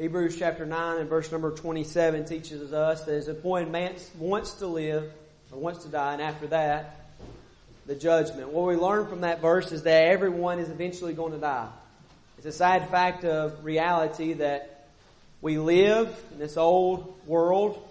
Hebrews 0.00 0.36
chapter 0.38 0.64
9 0.64 0.96
and 0.96 1.10
verse 1.10 1.30
number 1.30 1.50
27 1.50 2.24
teaches 2.24 2.72
us 2.72 3.04
that 3.04 3.12
as 3.12 3.28
appointed 3.28 3.70
man 3.70 3.94
wants 4.18 4.54
to 4.54 4.66
live 4.66 5.12
or 5.52 5.58
wants 5.58 5.84
to 5.84 5.90
die, 5.90 6.14
and 6.14 6.22
after 6.22 6.46
that, 6.46 7.10
the 7.84 7.94
judgment. 7.94 8.48
What 8.48 8.66
we 8.66 8.76
learn 8.76 9.08
from 9.08 9.20
that 9.20 9.42
verse 9.42 9.72
is 9.72 9.82
that 9.82 10.04
everyone 10.04 10.58
is 10.58 10.70
eventually 10.70 11.12
going 11.12 11.32
to 11.32 11.38
die. 11.38 11.68
It's 12.38 12.46
a 12.46 12.52
sad 12.52 12.88
fact 12.88 13.26
of 13.26 13.62
reality 13.62 14.32
that 14.32 14.86
we 15.42 15.58
live 15.58 16.08
in 16.32 16.38
this 16.38 16.56
old 16.56 17.20
world, 17.26 17.86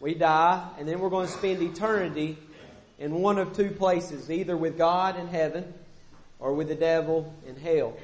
we 0.00 0.14
die, 0.14 0.66
and 0.78 0.88
then 0.88 1.00
we're 1.00 1.10
going 1.10 1.26
to 1.26 1.32
spend 1.34 1.60
eternity 1.60 2.38
in 2.98 3.12
one 3.16 3.36
of 3.36 3.54
two 3.54 3.72
places, 3.72 4.30
either 4.30 4.56
with 4.56 4.78
God 4.78 5.20
in 5.20 5.26
heaven 5.26 5.74
or 6.38 6.54
with 6.54 6.68
the 6.68 6.74
devil 6.74 7.34
in 7.46 7.56
hell. 7.56 7.94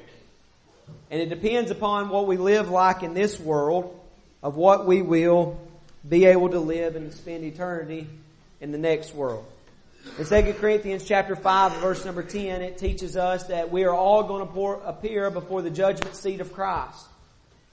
And 1.11 1.21
it 1.21 1.29
depends 1.29 1.71
upon 1.71 2.09
what 2.09 2.27
we 2.27 2.37
live 2.37 2.69
like 2.69 3.03
in 3.03 3.13
this 3.13 3.39
world 3.39 3.99
of 4.41 4.55
what 4.55 4.85
we 4.85 5.01
will 5.01 5.59
be 6.07 6.25
able 6.25 6.49
to 6.49 6.59
live 6.59 6.95
and 6.95 7.13
spend 7.13 7.43
eternity 7.43 8.07
in 8.61 8.71
the 8.71 8.77
next 8.77 9.13
world. 9.13 9.45
In 10.17 10.25
2 10.25 10.53
Corinthians 10.53 11.03
chapter 11.03 11.35
5 11.35 11.73
verse 11.81 12.05
number 12.05 12.23
10, 12.23 12.61
it 12.61 12.77
teaches 12.77 13.17
us 13.17 13.45
that 13.45 13.71
we 13.71 13.83
are 13.83 13.93
all 13.93 14.23
going 14.23 14.47
to 14.47 14.87
appear 14.87 15.29
before 15.29 15.61
the 15.61 15.69
judgment 15.69 16.15
seat 16.15 16.41
of 16.41 16.53
Christ. 16.53 17.05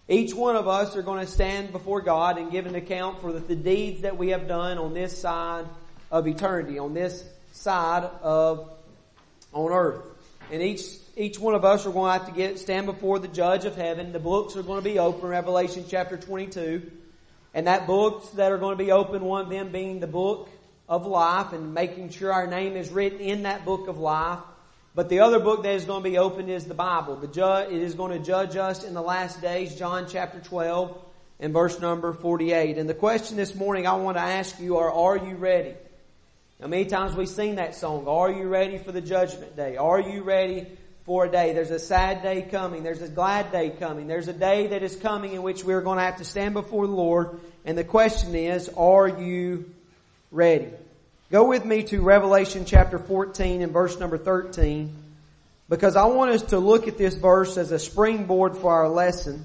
Each 0.09 0.35
one 0.35 0.55
of 0.55 0.69
us 0.69 0.97
are 0.97 1.03
going 1.03 1.25
to 1.25 1.31
stand 1.31 1.73
before 1.73 2.01
God 2.01 2.39
and 2.39 2.51
give 2.51 2.67
an 2.67 2.75
account 2.75 3.21
for 3.21 3.33
the, 3.33 3.41
the 3.41 3.57
deeds 3.57 4.03
that 4.03 4.17
we 4.17 4.31
have 4.31 4.47
done 4.47 4.79
on 4.79 4.95
this 4.95 5.17
side 5.19 5.67
of 6.11 6.29
eternity, 6.29 6.79
on 6.79 6.95
this 6.95 7.25
side 7.53 8.05
of, 8.23 8.71
on 9.53 9.73
earth. 9.73 10.05
And 10.53 10.63
each, 10.63 10.83
each 11.17 11.39
one 11.39 11.55
of 11.55 11.65
us 11.65 11.87
are 11.87 11.93
going 11.93 12.13
to 12.13 12.19
have 12.19 12.29
to 12.29 12.35
get, 12.35 12.59
stand 12.59 12.85
before 12.85 13.19
the 13.19 13.29
judge 13.29 13.65
of 13.65 13.75
heaven. 13.75 14.13
The 14.13 14.19
books 14.19 14.55
are 14.55 14.63
going 14.63 14.83
to 14.83 14.89
be 14.89 14.99
open, 14.99 15.27
Revelation 15.27 15.87
chapter 15.89 16.19
22. 16.19 16.91
And 17.55 17.67
that 17.67 17.87
books 17.87 18.29
that 18.31 18.53
are 18.53 18.59
going 18.59 18.77
to 18.77 18.85
be 18.85 18.93
open, 18.93 19.25
one 19.25 19.41
of 19.41 19.49
them 19.49 19.73
being 19.73 19.99
the 19.99 20.07
book 20.07 20.51
of 20.87 21.07
life 21.07 21.55
and 21.55 21.73
making 21.73 22.11
sure 22.11 22.31
our 22.31 22.47
name 22.47 22.77
is 22.77 22.91
written 22.91 23.21
in 23.21 23.45
that 23.45 23.65
book 23.65 23.89
of 23.89 23.97
life. 23.97 24.41
But 24.95 25.09
the 25.09 25.21
other 25.21 25.39
book 25.39 25.63
that 25.63 25.75
is 25.75 25.87
going 25.87 26.03
to 26.03 26.09
be 26.09 26.19
opened 26.19 26.51
is 26.51 26.67
the 26.67 26.75
Bible. 26.75 27.17
The 27.17 27.29
ju- 27.29 27.75
it 27.75 27.83
is 27.83 27.95
going 27.95 28.17
to 28.17 28.23
judge 28.23 28.57
us 28.57 28.85
in 28.85 28.93
the 28.93 29.03
last 29.03 29.41
days, 29.41 29.75
John 29.75 30.07
chapter 30.07 30.39
12 30.41 31.03
and 31.41 31.53
verse 31.55 31.81
number 31.81 32.13
48. 32.13 32.77
And 32.77 32.89
the 32.89 32.95
question 32.95 33.39
this 33.39 33.55
morning 33.55 33.87
I 33.87 33.95
want 33.95 34.19
to 34.19 34.23
ask 34.23 34.61
you 34.61 34.77
are, 34.77 34.93
are 34.93 35.17
you 35.17 35.37
ready? 35.37 35.75
Now 36.61 36.67
many 36.67 36.85
times 36.85 37.15
we 37.15 37.25
sing 37.25 37.55
that 37.55 37.75
song, 37.75 38.07
are 38.07 38.31
you 38.31 38.49
ready 38.49 38.77
for 38.77 38.93
the 38.93 39.01
judgment 39.01 39.57
day? 39.57 39.79
Are 39.79 40.01
you 40.01 40.23
ready 40.23 40.67
for 41.07 41.25
a 41.25 41.31
day? 41.31 41.55
There's 41.55 41.71
a 41.71 41.79
sad 41.79 42.23
day 42.23 42.43
coming. 42.43 42.83
There's 42.83 43.01
a 43.01 43.09
glad 43.09 43.53
day 43.53 43.71
coming. 43.71 44.07
There's 44.07 44.29
a 44.29 44.33
day 44.33 44.67
that 44.69 44.83
is 44.83 44.95
coming 44.97 45.33
in 45.33 45.43
which 45.43 45.65
we're 45.65 45.81
going 45.81 45.99
to 45.99 46.05
have 46.05 46.19
to 46.19 46.25
stand 46.25 46.53
before 46.53 46.87
the 46.87 46.93
Lord. 46.93 47.41
And 47.65 47.79
the 47.79 47.85
question 47.85 48.35
is, 48.35 48.69
are 48.77 49.09
you 49.09 49.73
ready? 50.31 50.69
Go 51.31 51.49
with 51.49 51.65
me 51.65 51.85
to 51.85 52.03
Revelation 52.03 52.67
chapter 52.67 52.99
14 52.99 53.63
and 53.63 53.73
verse 53.73 53.99
number 53.99 54.19
13 54.19 54.95
because 55.69 55.97
I 55.97 56.05
want 56.05 56.31
us 56.31 56.43
to 56.51 56.59
look 56.59 56.87
at 56.87 56.99
this 56.99 57.17
verse 57.17 57.57
as 57.57 57.73
a 57.73 57.79
springboard 57.79 58.57
for 58.57 58.73
our 58.73 58.89
lesson 58.89 59.43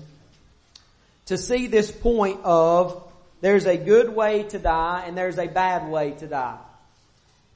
to 1.26 1.38
see 1.38 1.68
this 1.68 1.90
point 1.90 2.40
of 2.44 3.04
there's 3.42 3.66
a 3.66 3.78
good 3.78 4.10
way 4.16 4.44
to 4.44 4.60
die 4.60 5.06
and 5.08 5.18
there's 5.18 5.40
a 5.40 5.48
bad 5.48 5.90
way 5.90 6.12
to 6.12 6.28
die. 6.28 6.60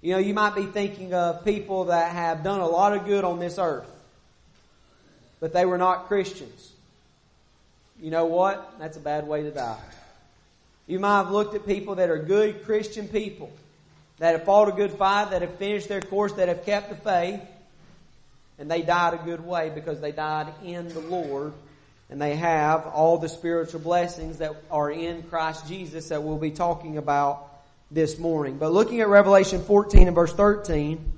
You 0.01 0.13
know, 0.13 0.19
you 0.19 0.33
might 0.33 0.55
be 0.55 0.65
thinking 0.65 1.13
of 1.13 1.45
people 1.45 1.85
that 1.85 2.11
have 2.11 2.43
done 2.43 2.59
a 2.59 2.67
lot 2.67 2.95
of 2.95 3.05
good 3.05 3.23
on 3.23 3.39
this 3.39 3.57
earth, 3.59 3.89
but 5.45 5.53
they 5.53 5.63
were 5.63 5.77
not 5.77 6.07
Christians. 6.07 6.71
You 8.01 8.09
know 8.09 8.25
what? 8.25 8.79
That's 8.79 8.97
a 8.97 8.99
bad 8.99 9.27
way 9.27 9.43
to 9.43 9.51
die. 9.51 9.77
You 10.87 10.99
might 10.99 11.17
have 11.17 11.29
looked 11.29 11.53
at 11.53 11.67
people 11.67 11.93
that 11.93 12.09
are 12.09 12.17
good 12.17 12.65
Christian 12.65 13.07
people 13.07 13.51
that 14.17 14.31
have 14.31 14.43
fought 14.43 14.69
a 14.69 14.71
good 14.71 14.93
fight, 14.93 15.29
that 15.29 15.43
have 15.43 15.53
finished 15.59 15.87
their 15.87 16.01
course, 16.01 16.33
that 16.33 16.47
have 16.47 16.65
kept 16.65 16.89
the 16.89 16.95
faith, 16.95 17.39
and 18.57 18.71
they 18.71 18.81
died 18.81 19.13
a 19.13 19.17
good 19.23 19.45
way 19.45 19.69
because 19.69 20.01
they 20.01 20.11
died 20.11 20.51
in 20.63 20.87
the 20.87 21.01
Lord, 21.01 21.53
and 22.09 22.19
they 22.19 22.35
have 22.35 22.87
all 22.87 23.19
the 23.19 23.29
spiritual 23.29 23.81
blessings 23.81 24.39
that 24.39 24.55
are 24.71 24.89
in 24.89 25.21
Christ 25.21 25.67
Jesus 25.67 26.09
that 26.09 26.23
we'll 26.23 26.39
be 26.39 26.49
talking 26.49 26.97
about 26.97 27.45
this 27.91 28.17
morning. 28.17 28.57
But 28.57 28.71
looking 28.71 28.99
at 28.99 29.09
Revelation 29.09 29.63
14 29.63 30.07
and 30.07 30.15
verse 30.15 30.33
13, 30.33 31.13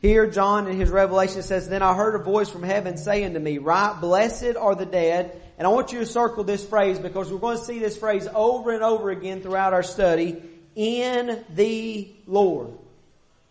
here 0.00 0.26
John 0.30 0.66
in 0.66 0.78
his 0.78 0.88
revelation 0.90 1.42
says, 1.42 1.68
Then 1.68 1.82
I 1.82 1.94
heard 1.94 2.18
a 2.18 2.24
voice 2.24 2.48
from 2.48 2.62
heaven 2.62 2.96
saying 2.96 3.34
to 3.34 3.40
me, 3.40 3.58
Right, 3.58 3.98
blessed 4.00 4.56
are 4.56 4.74
the 4.74 4.86
dead. 4.86 5.40
And 5.58 5.66
I 5.66 5.70
want 5.70 5.92
you 5.92 5.98
to 5.98 6.06
circle 6.06 6.42
this 6.42 6.64
phrase 6.64 6.98
because 6.98 7.30
we're 7.30 7.38
going 7.38 7.58
to 7.58 7.64
see 7.64 7.78
this 7.78 7.98
phrase 7.98 8.26
over 8.34 8.70
and 8.70 8.82
over 8.82 9.10
again 9.10 9.42
throughout 9.42 9.74
our 9.74 9.82
study 9.82 10.42
in 10.74 11.44
the 11.50 12.10
Lord. 12.26 12.70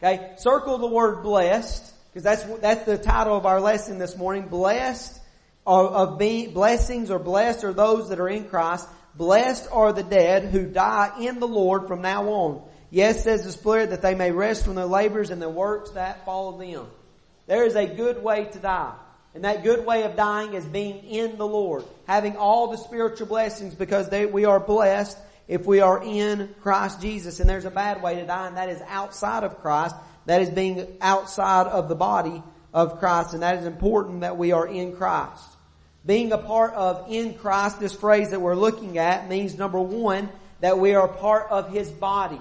Okay, 0.02 0.34
circle 0.38 0.80
the 0.80 0.88
word 0.88 1.22
blessed 1.22 1.94
because 2.08 2.24
that's 2.24 2.44
that's 2.62 2.86
the 2.86 2.98
title 2.98 3.36
of 3.38 3.46
our 3.46 3.62
lesson 3.62 4.00
this 4.00 4.18
morning. 4.18 4.48
Blessed 4.48 5.20
of, 5.68 5.94
of 5.94 6.18
being 6.18 6.54
blessings 6.54 7.12
or 7.12 7.20
blessed 7.20 7.64
are 7.64 7.74
those 7.74 8.10
that 8.10 8.20
are 8.20 8.30
in 8.30 8.46
Christ. 8.46 8.88
Blessed 9.14 9.68
are 9.72 9.94
the 9.94 10.04
dead 10.04 10.46
who 10.46 10.66
die 10.66 11.12
in 11.20 11.40
the 11.40 11.48
Lord 11.48 11.88
from 11.88 12.02
now 12.02 12.28
on. 12.28 12.69
Yes, 12.92 13.24
says 13.24 13.44
the 13.44 13.52
Spirit, 13.52 13.92
that 13.92 14.02
they 14.02 14.16
may 14.16 14.32
rest 14.32 14.66
from 14.66 14.76
their 14.76 14.86
labors 14.86 15.30
and 15.30 15.42
the 15.42 15.50
works 15.50 15.92
that 15.92 16.26
follow 16.26 16.58
them. 16.58 16.88
There 17.48 17.66
is 17.66 17.76
a 17.76 17.86
good 17.86 18.24
way 18.24 18.46
to 18.46 18.60
die. 18.60 18.94
And 19.36 19.44
that 19.44 19.64
good 19.64 19.86
way 19.86 20.04
of 20.04 20.16
dying 20.16 20.54
is 20.54 20.66
being 20.66 21.04
in 21.06 21.38
the 21.38 21.46
Lord, 21.46 21.84
having 22.08 22.36
all 22.36 22.68
the 22.68 22.78
spiritual 22.78 23.28
blessings 23.28 23.76
because 23.76 24.10
they, 24.10 24.26
we 24.26 24.46
are 24.46 24.60
blessed 24.60 25.18
if 25.48 25.66
we 25.66 25.82
are 25.82 26.02
in 26.04 26.54
Christ 26.62 27.00
Jesus. 27.02 27.40
And 27.40 27.48
there's 27.48 27.66
a 27.66 27.72
bad 27.72 28.02
way 28.02 28.16
to 28.16 28.26
die, 28.26 28.48
and 28.48 28.58
that 28.58 28.70
is 28.70 28.82
outside 28.88 29.44
of 29.44 29.62
Christ. 29.62 29.96
That 30.26 30.42
is 30.42 30.50
being 30.50 30.98
outside 31.00 31.68
of 31.68 31.90
the 31.90 31.96
body 31.96 32.42
of 32.74 33.00
Christ, 33.00 33.34
and 33.34 33.44
that 33.44 33.58
is 33.58 33.66
important 33.66 34.22
that 34.22 34.38
we 34.38 34.52
are 34.52 34.68
in 34.68 34.96
Christ. 34.96 35.44
Being 36.06 36.32
a 36.32 36.38
part 36.38 36.74
of 36.74 37.12
in 37.12 37.36
Christ, 37.36 37.80
this 37.80 37.94
phrase 37.94 38.32
that 38.32 38.42
we're 38.42 38.56
looking 38.56 38.98
at 38.98 39.30
means 39.30 39.58
number 39.58 39.80
one, 39.80 40.30
that 40.62 40.80
we 40.80 40.96
are 40.96 41.08
part 41.08 41.48
of 41.50 41.72
His 41.72 41.90
body. 41.90 42.40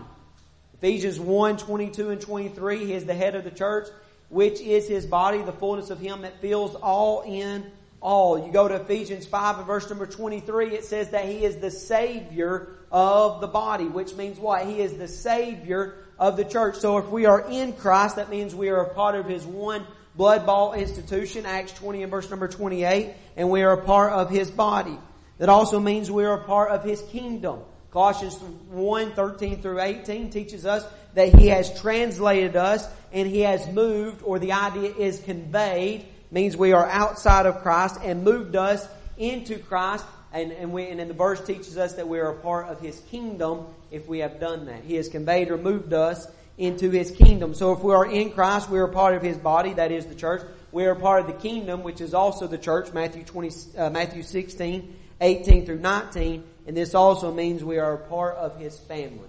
Ephesians 0.80 1.18
1, 1.18 1.56
22 1.56 2.10
and 2.10 2.20
23, 2.20 2.86
He 2.86 2.92
is 2.92 3.04
the 3.04 3.14
head 3.14 3.34
of 3.34 3.42
the 3.42 3.50
church, 3.50 3.88
which 4.28 4.60
is 4.60 4.86
His 4.86 5.06
body, 5.06 5.42
the 5.42 5.52
fullness 5.52 5.90
of 5.90 5.98
Him 5.98 6.22
that 6.22 6.40
fills 6.40 6.76
all 6.76 7.22
in 7.22 7.70
all. 8.00 8.46
You 8.46 8.52
go 8.52 8.68
to 8.68 8.76
Ephesians 8.76 9.26
5 9.26 9.58
and 9.58 9.66
verse 9.66 9.88
number 9.88 10.06
23, 10.06 10.74
it 10.74 10.84
says 10.84 11.10
that 11.10 11.24
He 11.24 11.44
is 11.44 11.56
the 11.56 11.72
Savior 11.72 12.68
of 12.92 13.40
the 13.40 13.48
body, 13.48 13.86
which 13.86 14.14
means 14.14 14.38
what? 14.38 14.66
He 14.66 14.80
is 14.80 14.96
the 14.96 15.08
Savior 15.08 15.96
of 16.16 16.36
the 16.36 16.44
church. 16.44 16.76
So 16.76 16.98
if 16.98 17.08
we 17.08 17.26
are 17.26 17.40
in 17.50 17.72
Christ, 17.72 18.16
that 18.16 18.30
means 18.30 18.54
we 18.54 18.68
are 18.68 18.80
a 18.80 18.94
part 18.94 19.16
of 19.16 19.26
His 19.26 19.44
one 19.44 19.84
blood 20.14 20.46
ball 20.46 20.74
institution, 20.74 21.44
Acts 21.44 21.72
20 21.72 22.02
and 22.02 22.10
verse 22.10 22.30
number 22.30 22.46
28, 22.46 23.14
and 23.36 23.50
we 23.50 23.62
are 23.62 23.72
a 23.72 23.84
part 23.84 24.12
of 24.12 24.30
His 24.30 24.48
body. 24.50 24.96
That 25.38 25.48
also 25.48 25.80
means 25.80 26.08
we 26.08 26.24
are 26.24 26.40
a 26.40 26.44
part 26.44 26.70
of 26.70 26.84
His 26.84 27.02
kingdom. 27.02 27.60
Colossians 27.90 28.36
1, 28.36 29.12
13 29.12 29.62
through 29.62 29.80
18 29.80 30.30
teaches 30.30 30.66
us 30.66 30.84
that 31.14 31.34
He 31.34 31.48
has 31.48 31.80
translated 31.80 32.56
us 32.56 32.86
and 33.12 33.26
He 33.26 33.40
has 33.40 33.66
moved, 33.68 34.22
or 34.22 34.38
the 34.38 34.52
idea 34.52 34.94
is 34.94 35.20
conveyed, 35.20 36.04
means 36.30 36.56
we 36.56 36.72
are 36.72 36.86
outside 36.86 37.46
of 37.46 37.62
Christ 37.62 37.98
and 38.02 38.24
moved 38.24 38.56
us 38.56 38.86
into 39.16 39.58
Christ 39.58 40.04
and, 40.32 40.52
and, 40.52 40.72
we, 40.72 40.86
and 40.86 41.00
the 41.08 41.14
verse 41.14 41.40
teaches 41.40 41.78
us 41.78 41.94
that 41.94 42.06
we 42.06 42.18
are 42.18 42.30
a 42.30 42.36
part 42.36 42.68
of 42.68 42.80
His 42.80 43.00
kingdom 43.10 43.66
if 43.90 44.06
we 44.06 44.18
have 44.18 44.38
done 44.38 44.66
that. 44.66 44.84
He 44.84 44.94
has 44.96 45.08
conveyed 45.08 45.50
or 45.50 45.56
moved 45.56 45.92
us 45.92 46.26
into 46.58 46.90
His 46.90 47.10
kingdom. 47.10 47.54
So 47.54 47.72
if 47.72 47.80
we 47.80 47.94
are 47.94 48.06
in 48.06 48.32
Christ, 48.32 48.68
we 48.68 48.78
are 48.78 48.84
a 48.84 48.92
part 48.92 49.14
of 49.14 49.22
His 49.22 49.38
body, 49.38 49.74
that 49.74 49.90
is 49.90 50.06
the 50.06 50.14
church. 50.14 50.42
We 50.70 50.84
are 50.84 50.92
a 50.92 51.00
part 51.00 51.20
of 51.20 51.26
the 51.26 51.32
kingdom, 51.32 51.82
which 51.82 52.02
is 52.02 52.12
also 52.12 52.46
the 52.46 52.58
church, 52.58 52.92
Matthew 52.92 53.24
20, 53.24 53.78
uh, 53.78 53.90
Matthew 53.90 54.22
16, 54.22 54.96
18 55.20 55.66
through 55.66 55.78
19. 55.78 56.44
And 56.68 56.76
this 56.76 56.94
also 56.94 57.32
means 57.32 57.64
we 57.64 57.78
are 57.78 57.94
a 57.94 57.98
part 57.98 58.36
of 58.36 58.60
His 58.60 58.78
family. 58.78 59.28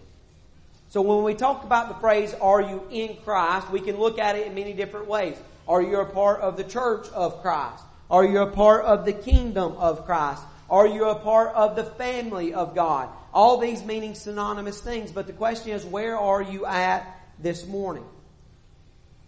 So 0.89 1.01
when 1.01 1.23
we 1.23 1.33
talk 1.33 1.63
about 1.63 1.87
the 1.87 1.95
phrase, 1.95 2.35
are 2.39 2.61
you 2.61 2.83
in 2.91 3.15
Christ, 3.23 3.71
we 3.71 3.79
can 3.79 3.97
look 3.97 4.19
at 4.19 4.35
it 4.35 4.45
in 4.45 4.53
many 4.53 4.73
different 4.73 5.07
ways. 5.07 5.37
Are 5.67 5.81
you 5.81 6.01
a 6.01 6.05
part 6.05 6.41
of 6.41 6.57
the 6.57 6.63
church 6.63 7.07
of 7.09 7.41
Christ? 7.41 7.83
Are 8.11 8.25
you 8.25 8.39
a 8.39 8.51
part 8.51 8.85
of 8.85 9.05
the 9.05 9.13
kingdom 9.13 9.77
of 9.77 10.05
Christ? 10.05 10.43
Are 10.69 10.85
you 10.85 11.05
a 11.05 11.15
part 11.15 11.55
of 11.55 11.75
the 11.75 11.85
family 11.85 12.53
of 12.53 12.75
God? 12.75 13.09
All 13.33 13.57
these 13.57 13.83
meaning 13.83 14.13
synonymous 14.15 14.81
things, 14.81 15.11
but 15.11 15.25
the 15.25 15.33
question 15.33 15.71
is, 15.71 15.85
where 15.85 16.17
are 16.17 16.41
you 16.41 16.65
at 16.65 17.07
this 17.39 17.65
morning? 17.65 18.05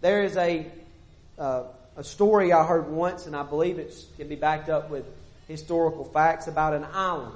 There 0.00 0.22
is 0.22 0.36
a 0.36 0.70
uh, 1.38 1.64
a 1.96 2.04
story 2.04 2.52
I 2.52 2.66
heard 2.66 2.90
once, 2.90 3.26
and 3.26 3.34
I 3.34 3.42
believe 3.42 3.78
it 3.78 3.94
can 4.16 4.28
be 4.28 4.36
backed 4.36 4.68
up 4.68 4.90
with 4.90 5.04
historical 5.48 6.04
facts 6.04 6.46
about 6.46 6.74
an 6.74 6.86
island. 6.92 7.34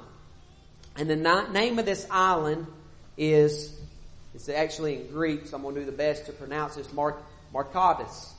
And 0.97 1.09
the 1.09 1.15
na- 1.15 1.51
name 1.51 1.79
of 1.79 1.85
this 1.85 2.07
island 2.09 2.67
is 3.17 3.73
it's 4.33 4.49
actually 4.49 5.01
in 5.01 5.07
Greek, 5.07 5.47
so 5.47 5.55
I'm 5.55 5.63
going 5.63 5.75
to 5.75 5.81
do 5.81 5.85
the 5.85 5.91
best 5.91 6.25
to 6.27 6.31
pronounce 6.31 6.75
this. 6.75 6.91
Mar- 6.93 7.17
Marcatus. 7.53 8.31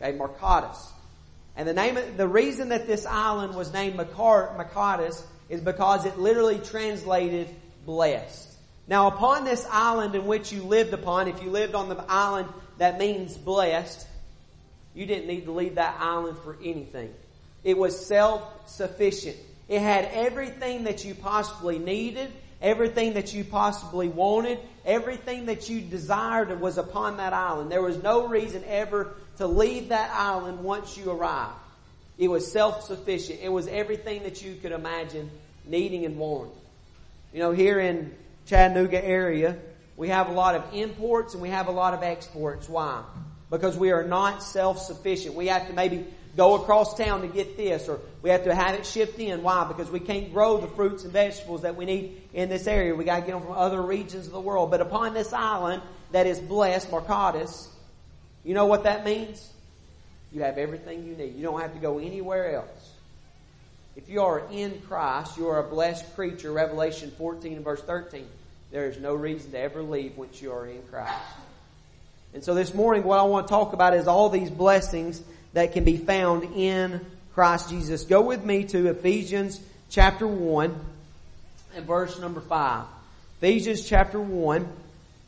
Okay, 0.00 0.16
Marcatus. 0.16 0.78
And 1.56 1.68
the 1.68 1.74
name, 1.74 1.96
of, 1.96 2.16
the 2.16 2.26
reason 2.26 2.70
that 2.70 2.86
this 2.86 3.06
island 3.06 3.54
was 3.54 3.72
named 3.72 3.96
Macar, 3.96 5.22
is 5.48 5.60
because 5.60 6.04
it 6.04 6.18
literally 6.18 6.58
translated 6.58 7.48
blessed. 7.86 8.50
Now 8.88 9.06
upon 9.06 9.44
this 9.44 9.66
island 9.70 10.14
in 10.14 10.26
which 10.26 10.52
you 10.52 10.62
lived 10.62 10.92
upon, 10.92 11.28
if 11.28 11.42
you 11.42 11.50
lived 11.50 11.74
on 11.74 11.88
the 11.88 12.04
island 12.08 12.48
that 12.78 12.98
means 12.98 13.36
blessed, 13.36 14.06
you 14.94 15.06
didn't 15.06 15.26
need 15.26 15.44
to 15.44 15.52
leave 15.52 15.76
that 15.76 15.96
island 16.00 16.38
for 16.38 16.56
anything. 16.62 17.14
It 17.62 17.78
was 17.78 18.06
self-sufficient. 18.06 19.36
It 19.68 19.80
had 19.80 20.04
everything 20.12 20.84
that 20.84 21.04
you 21.04 21.14
possibly 21.14 21.78
needed, 21.78 22.30
everything 22.60 23.14
that 23.14 23.32
you 23.32 23.44
possibly 23.44 24.08
wanted, 24.08 24.58
everything 24.84 25.46
that 25.46 25.68
you 25.68 25.80
desired 25.80 26.60
was 26.60 26.78
upon 26.78 27.16
that 27.16 27.32
island. 27.32 27.70
There 27.70 27.82
was 27.82 28.02
no 28.02 28.28
reason 28.28 28.62
ever 28.66 29.14
to 29.38 29.46
leave 29.46 29.88
that 29.88 30.10
island 30.10 30.60
once 30.60 30.96
you 30.96 31.10
arrived. 31.10 31.54
It 32.18 32.28
was 32.28 32.50
self-sufficient. 32.52 33.40
It 33.42 33.48
was 33.48 33.66
everything 33.66 34.22
that 34.22 34.42
you 34.42 34.54
could 34.54 34.72
imagine 34.72 35.30
needing 35.66 36.04
and 36.04 36.16
wanting. 36.18 36.52
You 37.32 37.40
know, 37.40 37.50
here 37.50 37.80
in 37.80 38.14
Chattanooga 38.46 39.04
area, 39.04 39.56
we 39.96 40.08
have 40.08 40.28
a 40.28 40.32
lot 40.32 40.54
of 40.54 40.74
imports 40.74 41.34
and 41.34 41.42
we 41.42 41.48
have 41.48 41.68
a 41.68 41.72
lot 41.72 41.94
of 41.94 42.02
exports. 42.02 42.68
Why? 42.68 43.02
Because 43.50 43.76
we 43.76 43.90
are 43.90 44.04
not 44.04 44.42
self-sufficient. 44.42 45.34
We 45.34 45.48
have 45.48 45.66
to 45.68 45.72
maybe 45.72 46.06
go 46.36 46.56
across 46.56 46.96
town 46.96 47.22
to 47.22 47.28
get 47.28 47.56
this 47.56 47.88
or 47.88 48.00
we 48.22 48.30
have 48.30 48.44
to 48.44 48.54
have 48.54 48.74
it 48.74 48.86
shipped 48.86 49.18
in. 49.18 49.42
Why? 49.42 49.64
Because 49.66 49.90
we 49.90 50.00
can't 50.00 50.32
grow 50.32 50.58
the 50.58 50.68
fruits 50.68 51.04
and 51.04 51.12
vegetables 51.12 51.62
that 51.62 51.76
we 51.76 51.84
need 51.84 52.22
in 52.32 52.48
this 52.48 52.66
area. 52.66 52.94
We 52.94 53.04
gotta 53.04 53.22
get 53.22 53.32
them 53.32 53.42
from 53.42 53.52
other 53.52 53.80
regions 53.80 54.26
of 54.26 54.32
the 54.32 54.40
world. 54.40 54.70
But 54.70 54.80
upon 54.80 55.14
this 55.14 55.32
island 55.32 55.82
that 56.12 56.26
is 56.26 56.38
blessed, 56.40 56.90
Marcotis, 56.90 57.68
you 58.44 58.54
know 58.54 58.66
what 58.66 58.84
that 58.84 59.04
means? 59.04 59.50
You 60.32 60.42
have 60.42 60.58
everything 60.58 61.06
you 61.06 61.14
need. 61.14 61.36
You 61.36 61.42
don't 61.42 61.60
have 61.60 61.74
to 61.74 61.78
go 61.78 61.98
anywhere 61.98 62.56
else. 62.56 62.92
If 63.96 64.08
you 64.08 64.22
are 64.22 64.42
in 64.50 64.80
Christ, 64.88 65.36
you 65.38 65.48
are 65.48 65.64
a 65.64 65.68
blessed 65.68 66.14
creature, 66.16 66.50
Revelation 66.50 67.12
14 67.16 67.52
and 67.54 67.64
verse 67.64 67.80
13. 67.82 68.26
There 68.72 68.88
is 68.88 68.98
no 68.98 69.14
reason 69.14 69.52
to 69.52 69.58
ever 69.60 69.82
leave 69.82 70.16
once 70.16 70.42
you 70.42 70.50
are 70.50 70.66
in 70.66 70.82
Christ. 70.90 71.14
And 72.34 72.42
so 72.42 72.54
this 72.54 72.74
morning 72.74 73.04
what 73.04 73.20
I 73.20 73.22
want 73.22 73.46
to 73.46 73.50
talk 73.50 73.72
about 73.72 73.94
is 73.94 74.08
all 74.08 74.28
these 74.28 74.50
blessings 74.50 75.22
that 75.54 75.72
can 75.72 75.84
be 75.84 75.96
found 75.96 76.44
in 76.54 77.00
Christ 77.34 77.70
Jesus. 77.70 78.04
Go 78.04 78.20
with 78.22 78.44
me 78.44 78.64
to 78.64 78.88
Ephesians 78.88 79.60
chapter 79.88 80.26
1 80.26 80.78
and 81.76 81.86
verse 81.86 82.18
number 82.20 82.40
5. 82.40 82.84
Ephesians 83.38 83.88
chapter 83.88 84.20
1 84.20 84.68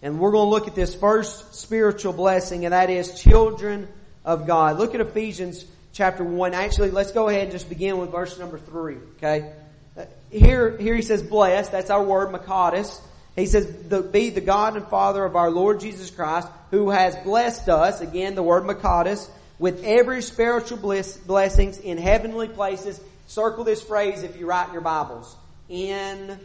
and 0.02 0.20
we're 0.20 0.32
going 0.32 0.46
to 0.46 0.50
look 0.50 0.68
at 0.68 0.74
this 0.74 0.94
first 0.94 1.54
spiritual 1.54 2.12
blessing 2.12 2.64
and 2.64 2.72
that 2.72 2.90
is 2.90 3.20
children 3.20 3.88
of 4.24 4.46
God. 4.46 4.78
Look 4.78 4.94
at 4.94 5.00
Ephesians 5.00 5.64
chapter 5.92 6.22
1. 6.22 6.54
Actually, 6.54 6.90
let's 6.90 7.12
go 7.12 7.28
ahead 7.28 7.44
and 7.44 7.52
just 7.52 7.68
begin 7.68 7.98
with 7.98 8.10
verse 8.10 8.38
number 8.38 8.58
3, 8.58 8.96
okay? 9.16 9.52
Uh, 9.96 10.04
here, 10.30 10.76
here 10.76 10.94
he 10.94 11.02
says 11.02 11.22
blessed. 11.22 11.72
That's 11.72 11.90
our 11.90 12.02
word, 12.02 12.32
Makatis. 12.32 13.00
He 13.34 13.46
says, 13.46 13.66
be 13.66 14.30
the 14.30 14.40
God 14.40 14.76
and 14.76 14.86
Father 14.86 15.24
of 15.24 15.36
our 15.36 15.50
Lord 15.50 15.80
Jesus 15.80 16.10
Christ, 16.10 16.48
who 16.70 16.90
has 16.90 17.16
blessed 17.16 17.68
us, 17.68 18.00
again, 18.00 18.34
the 18.34 18.42
word 18.42 18.64
Makatis, 18.64 19.28
with 19.58 19.82
every 19.84 20.22
spiritual 20.22 20.78
bliss, 20.78 21.16
blessings 21.16 21.78
in 21.78 21.98
heavenly 21.98 22.48
places. 22.48 23.00
Circle 23.26 23.64
this 23.64 23.82
phrase 23.82 24.22
if 24.22 24.38
you 24.38 24.46
write 24.46 24.68
in 24.68 24.72
your 24.72 24.82
Bibles. 24.82 25.34
In 25.68 26.38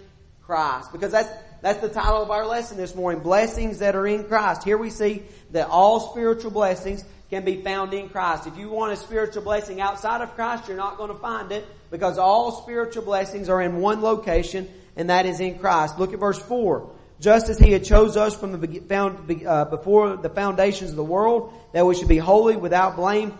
Christ. 0.43 0.91
Because 0.91 1.11
that's, 1.11 1.29
that's 1.61 1.79
the 1.79 1.89
title 1.89 2.21
of 2.21 2.31
our 2.31 2.45
lesson 2.45 2.77
this 2.77 2.95
morning. 2.95 3.21
Blessings 3.21 3.79
that 3.79 3.95
are 3.95 4.07
in 4.07 4.23
Christ. 4.23 4.63
Here 4.63 4.77
we 4.77 4.89
see 4.89 5.23
that 5.51 5.67
all 5.67 6.11
spiritual 6.11 6.51
blessings 6.51 7.03
can 7.29 7.45
be 7.45 7.61
found 7.61 7.93
in 7.93 8.09
Christ. 8.09 8.47
If 8.47 8.57
you 8.57 8.69
want 8.69 8.93
a 8.93 8.97
spiritual 8.97 9.43
blessing 9.43 9.79
outside 9.79 10.21
of 10.21 10.35
Christ, 10.35 10.67
you're 10.67 10.77
not 10.77 10.97
going 10.97 11.11
to 11.11 11.17
find 11.17 11.51
it 11.51 11.65
because 11.89 12.17
all 12.17 12.63
spiritual 12.63 13.03
blessings 13.03 13.47
are 13.47 13.61
in 13.61 13.77
one 13.77 14.01
location 14.01 14.67
and 14.95 15.09
that 15.09 15.25
is 15.25 15.39
in 15.39 15.59
Christ. 15.59 15.97
Look 15.97 16.13
at 16.13 16.19
verse 16.19 16.39
4 16.39 16.89
just 17.21 17.49
as 17.49 17.59
he 17.59 17.71
had 17.71 17.85
chose 17.85 18.17
us 18.17 18.35
from 18.35 18.59
the 18.59 18.79
found, 18.79 19.45
uh, 19.45 19.65
before 19.65 20.17
the 20.17 20.29
foundations 20.29 20.89
of 20.89 20.95
the 20.95 21.03
world, 21.03 21.53
that 21.71 21.85
we 21.85 21.95
should 21.95 22.07
be 22.07 22.17
holy 22.17 22.57
without 22.57 22.95
blame 22.95 23.37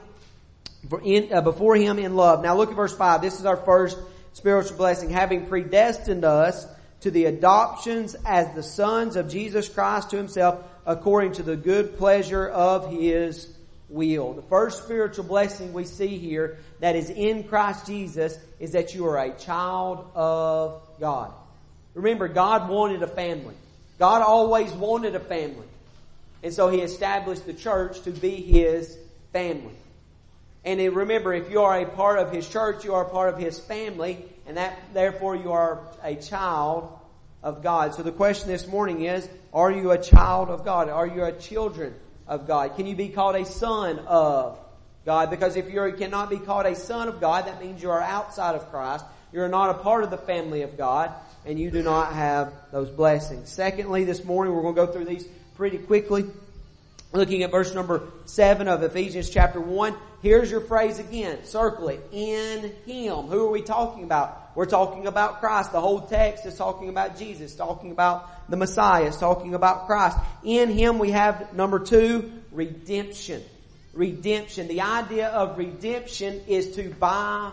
in, 1.04 1.34
uh, 1.34 1.42
before 1.42 1.76
him 1.76 1.98
in 1.98 2.16
love. 2.16 2.44
Now 2.44 2.56
look 2.56 2.70
at 2.70 2.76
verse 2.76 2.96
5. 2.96 3.22
This 3.22 3.40
is 3.40 3.46
our 3.46 3.58
first 3.58 3.98
spiritual 4.34 4.78
blessing. 4.78 5.10
Having 5.10 5.48
predestined 5.48 6.24
us 6.24 6.68
to 7.02 7.10
the 7.10 7.26
adoptions 7.26 8.16
as 8.26 8.54
the 8.54 8.62
sons 8.62 9.16
of 9.16 9.30
Jesus 9.30 9.68
Christ 9.68 10.12
to 10.12 10.18
himself 10.18 10.64
according 10.86 11.34
to 11.34 11.44
the 11.44 11.56
good 11.56 11.98
pleasure 11.98 12.48
of 12.48 12.92
his 12.92 13.52
will. 13.90 14.34
The 14.34 14.44
first 14.44 14.84
spiritual 14.84 15.26
blessing 15.26 15.74
we 15.74 15.86
see 15.86 16.20
here 16.20 16.60
that 16.80 16.96
is 16.96 17.10
in 17.10 17.46
Christ 17.46 17.88
Jesus 17.88 18.38
is 18.60 18.72
that 18.74 18.94
you 18.94 19.08
are 19.08 19.18
a 19.18 19.32
child 19.32 20.12
of 20.14 20.82
God. 21.00 21.34
Remember, 21.96 22.28
God 22.28 22.70
wanted 22.70 23.02
a 23.02 23.08
family. 23.08 23.56
God 24.02 24.24
always 24.24 24.72
wanted 24.72 25.14
a 25.14 25.20
family. 25.20 25.68
And 26.42 26.52
so 26.52 26.70
He 26.70 26.80
established 26.80 27.46
the 27.46 27.54
church 27.54 28.02
to 28.02 28.10
be 28.10 28.32
His 28.38 28.98
family. 29.32 29.76
And 30.66 30.80
remember, 30.96 31.36
if 31.36 31.52
you 31.52 31.62
are 31.62 31.80
a 31.80 31.86
part 31.86 32.18
of 32.18 32.32
His 32.32 32.50
church, 32.50 32.84
you 32.84 32.96
are 32.96 33.06
a 33.06 33.10
part 33.12 33.32
of 33.32 33.40
His 33.40 33.60
family, 33.60 34.26
and 34.48 34.58
that, 34.58 34.76
therefore 34.96 35.36
you 35.36 35.52
are 35.52 35.82
a 36.02 36.16
child 36.16 36.98
of 37.44 37.62
God. 37.62 37.94
So 37.94 38.02
the 38.02 38.12
question 38.12 38.48
this 38.48 38.66
morning 38.66 39.06
is, 39.06 39.30
are 39.54 39.72
you 39.72 39.92
a 39.92 40.02
child 40.02 40.50
of 40.50 40.66
God? 40.66 40.90
Are 40.90 41.06
you 41.06 41.24
a 41.24 41.32
children 41.32 41.94
of 42.28 42.48
God? 42.48 42.76
Can 42.78 42.88
you 42.88 42.96
be 42.96 43.10
called 43.10 43.36
a 43.36 43.46
son 43.46 44.00
of 44.08 44.58
God? 45.06 45.30
Because 45.30 45.56
if 45.56 45.72
you 45.72 45.94
cannot 45.96 46.32
be 46.32 46.40
called 46.40 46.66
a 46.66 46.74
son 46.74 47.08
of 47.08 47.22
God, 47.22 47.46
that 47.46 47.62
means 47.62 47.84
you 47.84 47.92
are 47.92 48.02
outside 48.02 48.56
of 48.56 48.68
Christ. 48.72 49.06
You're 49.32 49.48
not 49.48 49.70
a 49.70 49.76
part 49.76 50.04
of 50.04 50.10
the 50.10 50.18
family 50.18 50.64
of 50.64 50.76
God 50.76 51.14
and 51.46 51.60
you 51.60 51.72
do 51.72 51.84
not 51.84 52.14
have 52.14 52.54
those 52.72 52.90
blessings. 52.90 53.50
Secondly, 53.50 54.04
this 54.04 54.24
morning 54.24 54.54
we're 54.54 54.62
going 54.62 54.76
to 54.76 54.86
go 54.86 54.92
through 54.92 55.06
these 55.06 55.28
pretty 55.56 55.78
quickly. 55.78 56.26
Looking 57.14 57.44
at 57.44 57.52
verse 57.52 57.74
number 57.76 58.08
7 58.26 58.68
of 58.68 58.84
Ephesians 58.84 59.30
chapter 59.30 59.60
1. 59.60 59.96
Here's 60.22 60.50
your 60.50 60.62
phrase 60.62 60.98
again. 61.00 61.44
Circle 61.44 61.90
it. 61.90 62.08
In 62.12 62.72
Him. 62.86 63.28
Who 63.28 63.48
are 63.48 63.52
we 63.52 63.62
talking 63.62 64.04
about? 64.04 64.56
We're 64.56 64.66
talking 64.66 65.08
about 65.08 65.40
Christ. 65.40 65.72
The 65.72 65.82
whole 65.82 66.02
text 66.02 66.46
is 66.46 66.56
talking 66.56 66.90
about 66.90 67.18
Jesus, 67.18 67.56
talking 67.56 67.92
about 67.92 68.50
the 68.50 68.58
Messiah, 68.58 69.06
it's 69.06 69.18
talking 69.18 69.54
about 69.56 69.88
Christ. 69.88 70.18
In 70.44 70.70
Him 70.70 71.00
we 71.00 71.12
have 71.12 71.54
number 71.54 71.80
two, 71.80 72.32
redemption. 72.52 73.42
Redemption. 73.94 74.68
The 74.68 74.82
idea 74.82 75.30
of 75.30 75.58
redemption 75.58 76.42
is 76.48 76.76
to 76.76 76.90
buy 76.90 77.52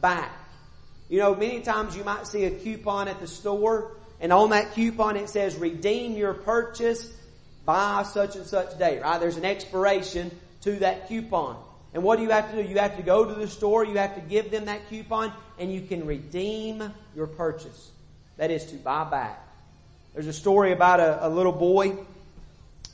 back. 0.00 0.39
You 1.10 1.18
know, 1.18 1.34
many 1.34 1.60
times 1.60 1.96
you 1.96 2.04
might 2.04 2.28
see 2.28 2.44
a 2.44 2.50
coupon 2.50 3.08
at 3.08 3.20
the 3.20 3.26
store 3.26 3.90
and 4.20 4.32
on 4.32 4.50
that 4.50 4.74
coupon 4.74 5.16
it 5.16 5.28
says 5.28 5.56
redeem 5.56 6.12
your 6.12 6.34
purchase 6.34 7.12
by 7.64 8.04
such 8.04 8.36
and 8.36 8.46
such 8.46 8.78
date, 8.78 9.02
right? 9.02 9.18
There's 9.18 9.36
an 9.36 9.44
expiration 9.44 10.30
to 10.62 10.76
that 10.76 11.08
coupon. 11.08 11.56
And 11.92 12.04
what 12.04 12.16
do 12.16 12.22
you 12.22 12.30
have 12.30 12.50
to 12.52 12.62
do? 12.62 12.68
You 12.68 12.78
have 12.78 12.96
to 12.96 13.02
go 13.02 13.24
to 13.24 13.34
the 13.34 13.48
store, 13.48 13.84
you 13.84 13.96
have 13.96 14.14
to 14.14 14.20
give 14.20 14.52
them 14.52 14.66
that 14.66 14.88
coupon, 14.88 15.32
and 15.58 15.72
you 15.72 15.80
can 15.80 16.06
redeem 16.06 16.92
your 17.16 17.26
purchase. 17.26 17.90
That 18.36 18.52
is 18.52 18.66
to 18.66 18.76
buy 18.76 19.02
back. 19.02 19.44
There's 20.14 20.28
a 20.28 20.32
story 20.32 20.72
about 20.72 21.00
a, 21.00 21.26
a 21.26 21.28
little 21.28 21.52
boy 21.52 21.96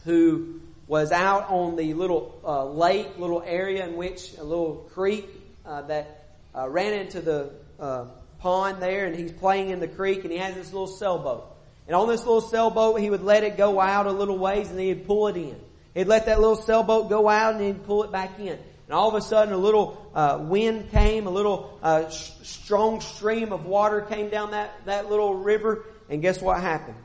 who 0.04 0.60
was 0.86 1.12
out 1.12 1.50
on 1.50 1.76
the 1.76 1.92
little 1.92 2.40
uh, 2.44 2.64
lake, 2.64 3.18
little 3.18 3.42
area 3.42 3.86
in 3.86 3.96
which 3.96 4.32
a 4.38 4.44
little 4.44 4.88
creek 4.94 5.28
uh, 5.66 5.82
that 5.82 6.28
uh, 6.54 6.68
ran 6.68 6.94
into 6.94 7.20
the 7.20 7.50
uh, 7.78 8.06
pond 8.38 8.82
there 8.82 9.06
and 9.06 9.16
he's 9.16 9.32
playing 9.32 9.70
in 9.70 9.80
the 9.80 9.88
creek 9.88 10.24
and 10.24 10.32
he 10.32 10.38
has 10.38 10.54
this 10.54 10.72
little 10.72 10.86
sailboat. 10.86 11.52
And 11.86 11.94
on 11.94 12.08
this 12.08 12.20
little 12.20 12.40
sailboat, 12.40 13.00
he 13.00 13.10
would 13.10 13.22
let 13.22 13.44
it 13.44 13.56
go 13.56 13.80
out 13.80 14.06
a 14.06 14.12
little 14.12 14.38
ways 14.38 14.68
and 14.68 14.78
then 14.78 14.86
he'd 14.86 15.06
pull 15.06 15.28
it 15.28 15.36
in. 15.36 15.56
He'd 15.94 16.08
let 16.08 16.26
that 16.26 16.40
little 16.40 16.56
sailboat 16.56 17.08
go 17.08 17.28
out 17.28 17.54
and 17.54 17.64
he'd 17.64 17.84
pull 17.84 18.02
it 18.04 18.12
back 18.12 18.38
in. 18.38 18.58
And 18.86 18.94
all 18.94 19.08
of 19.08 19.14
a 19.14 19.20
sudden 19.20 19.54
a 19.54 19.56
little 19.56 20.10
uh, 20.14 20.38
wind 20.40 20.90
came, 20.90 21.26
a 21.26 21.30
little 21.30 21.78
uh, 21.82 22.08
sh- 22.08 22.32
strong 22.42 23.00
stream 23.00 23.52
of 23.52 23.66
water 23.66 24.00
came 24.00 24.28
down 24.28 24.50
that, 24.52 24.72
that 24.86 25.10
little 25.10 25.34
river. 25.34 25.84
And 26.08 26.22
guess 26.22 26.40
what 26.40 26.60
happened? 26.60 26.96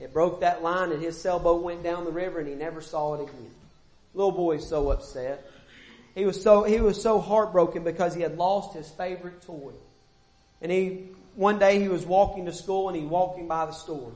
It 0.00 0.12
broke 0.12 0.40
that 0.40 0.62
line 0.62 0.92
and 0.92 1.02
his 1.02 1.20
sailboat 1.20 1.62
went 1.62 1.82
down 1.82 2.04
the 2.04 2.12
river 2.12 2.40
and 2.40 2.48
he 2.48 2.54
never 2.54 2.80
saw 2.80 3.14
it 3.14 3.22
again. 3.22 3.50
Little 4.12 4.32
boy's 4.32 4.68
so 4.68 4.90
upset. 4.90 5.50
He 6.14 6.24
was 6.24 6.40
so, 6.40 6.62
he 6.62 6.80
was 6.80 7.00
so 7.00 7.20
heartbroken 7.20 7.82
because 7.82 8.14
he 8.14 8.22
had 8.22 8.36
lost 8.36 8.76
his 8.76 8.88
favorite 8.90 9.42
toy. 9.42 9.72
And 10.62 10.70
he, 10.70 11.08
one 11.34 11.58
day 11.58 11.80
he 11.80 11.88
was 11.88 12.04
walking 12.06 12.46
to 12.46 12.52
school 12.52 12.88
and 12.88 12.96
he 12.96 13.04
walking 13.04 13.48
by 13.48 13.66
the 13.66 13.72
store. 13.72 14.12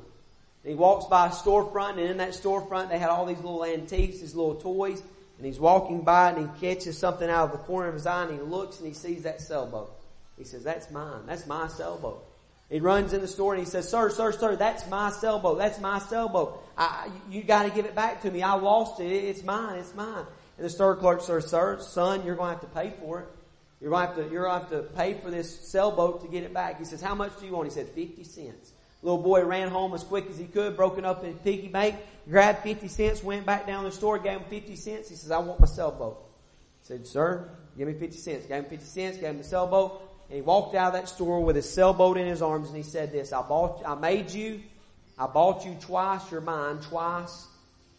And 0.64 0.70
he 0.70 0.74
walks 0.74 1.06
by 1.06 1.26
a 1.26 1.30
storefront 1.30 1.92
and 1.92 2.00
in 2.00 2.16
that 2.18 2.30
storefront 2.30 2.88
they 2.88 2.98
had 2.98 3.10
all 3.10 3.26
these 3.26 3.38
little 3.38 3.64
antiques, 3.64 4.20
these 4.20 4.34
little 4.34 4.56
toys. 4.56 5.02
And 5.36 5.46
he's 5.46 5.60
walking 5.60 6.02
by 6.02 6.30
and 6.30 6.50
he 6.50 6.60
catches 6.60 6.98
something 6.98 7.28
out 7.28 7.46
of 7.46 7.52
the 7.52 7.58
corner 7.58 7.88
of 7.88 7.94
his 7.94 8.06
eye 8.06 8.24
and 8.24 8.32
he 8.32 8.40
looks 8.40 8.78
and 8.78 8.88
he 8.88 8.94
sees 8.94 9.22
that 9.22 9.40
sailboat. 9.40 9.92
He 10.36 10.44
says, 10.44 10.64
that's 10.64 10.90
mine. 10.90 11.22
That's 11.26 11.46
my 11.46 11.68
sailboat. 11.68 12.24
He 12.70 12.80
runs 12.80 13.12
in 13.12 13.20
the 13.20 13.28
store 13.28 13.54
and 13.54 13.64
he 13.64 13.68
says, 13.68 13.88
sir, 13.88 14.10
sir, 14.10 14.32
sir, 14.32 14.56
that's 14.56 14.88
my 14.88 15.10
sailboat. 15.10 15.58
That's 15.58 15.80
my 15.80 16.00
sailboat. 16.00 16.62
I, 16.76 17.08
you 17.30 17.42
gotta 17.42 17.70
give 17.70 17.86
it 17.86 17.94
back 17.94 18.22
to 18.22 18.30
me. 18.30 18.42
I 18.42 18.54
lost 18.54 19.00
it. 19.00 19.10
It's 19.10 19.42
mine. 19.42 19.78
It's 19.78 19.94
mine. 19.94 20.26
And 20.58 20.64
the 20.66 20.70
store 20.70 20.96
clerk 20.96 21.22
says, 21.22 21.46
sir, 21.46 21.78
son, 21.80 22.26
you're 22.26 22.34
going 22.34 22.56
to 22.56 22.60
have 22.60 22.72
to 22.72 22.78
pay 22.78 22.92
for 23.00 23.20
it. 23.20 23.28
You're 23.80 23.90
going, 23.90 24.14
to 24.16 24.32
you're 24.32 24.44
going 24.44 24.60
to 24.60 24.66
have 24.66 24.70
to 24.70 24.82
pay 24.94 25.14
for 25.14 25.30
this 25.30 25.68
sailboat 25.68 26.22
to 26.22 26.28
get 26.28 26.42
it 26.42 26.52
back. 26.52 26.78
He 26.78 26.84
says, 26.84 27.00
how 27.00 27.14
much 27.14 27.38
do 27.38 27.46
you 27.46 27.52
want? 27.52 27.68
He 27.68 27.74
said, 27.74 27.88
50 27.88 28.24
cents. 28.24 28.72
Little 29.02 29.22
boy 29.22 29.44
ran 29.44 29.68
home 29.68 29.94
as 29.94 30.02
quick 30.02 30.28
as 30.28 30.38
he 30.38 30.46
could, 30.46 30.76
broken 30.76 31.04
up 31.04 31.22
in 31.22 31.34
piggy 31.34 31.68
bank, 31.68 31.94
grabbed 32.28 32.64
50 32.64 32.88
cents, 32.88 33.22
went 33.22 33.46
back 33.46 33.66
down 33.66 33.84
the 33.84 33.92
store, 33.92 34.18
gave 34.18 34.38
him 34.38 34.44
50 34.50 34.74
cents. 34.74 35.08
He 35.08 35.14
says, 35.14 35.30
I 35.30 35.38
want 35.38 35.60
my 35.60 35.66
sailboat. 35.66 36.18
He 36.82 36.88
said, 36.88 37.06
sir, 37.06 37.48
give 37.76 37.86
me 37.86 37.94
50 37.94 38.16
cents. 38.16 38.46
Gave 38.46 38.64
him 38.64 38.70
50 38.70 38.84
cents, 38.84 39.16
gave 39.18 39.30
him 39.30 39.38
the 39.38 39.44
sailboat, 39.44 40.02
and 40.28 40.36
he 40.36 40.42
walked 40.42 40.74
out 40.74 40.88
of 40.88 41.00
that 41.00 41.08
store 41.08 41.44
with 41.44 41.54
his 41.54 41.70
sailboat 41.70 42.16
in 42.16 42.26
his 42.26 42.42
arms 42.42 42.68
and 42.68 42.76
he 42.76 42.82
said 42.82 43.12
this, 43.12 43.32
I 43.32 43.42
bought, 43.42 43.82
I 43.86 43.94
made 43.94 44.30
you, 44.30 44.60
I 45.16 45.26
bought 45.26 45.64
you 45.64 45.76
twice, 45.80 46.30
you're 46.30 46.40
mine, 46.40 46.78
twice 46.78 47.46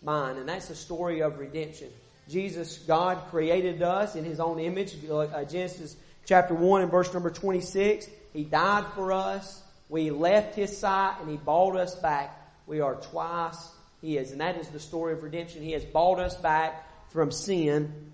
mine. 0.04 0.38
And 0.38 0.48
that's 0.48 0.68
the 0.68 0.76
story 0.76 1.22
of 1.22 1.40
redemption. 1.40 1.90
Jesus, 2.30 2.78
God 2.78 3.18
created 3.32 3.82
us 3.82 4.16
in 4.16 4.24
His 4.24 4.40
own 4.40 4.60
image. 4.60 4.96
Uh, 5.10 5.44
Genesis 5.46 5.96
chapter 6.26 6.54
1 6.54 6.84
and 6.84 6.92
verse 6.92 7.12
number 7.12 7.32
26. 7.32 8.08
He 8.34 8.44
died 8.44 8.86
for 8.94 9.12
us. 9.12 9.64
We 9.90 10.12
left 10.12 10.54
His 10.54 10.78
sight 10.78 11.18
and 11.20 11.30
He 11.30 11.38
bought 11.38 11.76
us 11.76 11.96
back. 11.96 12.40
We 12.68 12.82
are 12.82 12.96
twice 12.96 13.72
His. 14.04 14.32
And 14.32 14.42
that 14.42 14.58
is 14.58 14.68
the 14.70 14.80
story 14.80 15.14
of 15.14 15.24
redemption. 15.24 15.64
He 15.64 15.72
has 15.72 15.84
bought 15.84 16.20
us 16.20 16.36
back 16.36 16.88
from 17.10 17.32
sin 17.32 18.12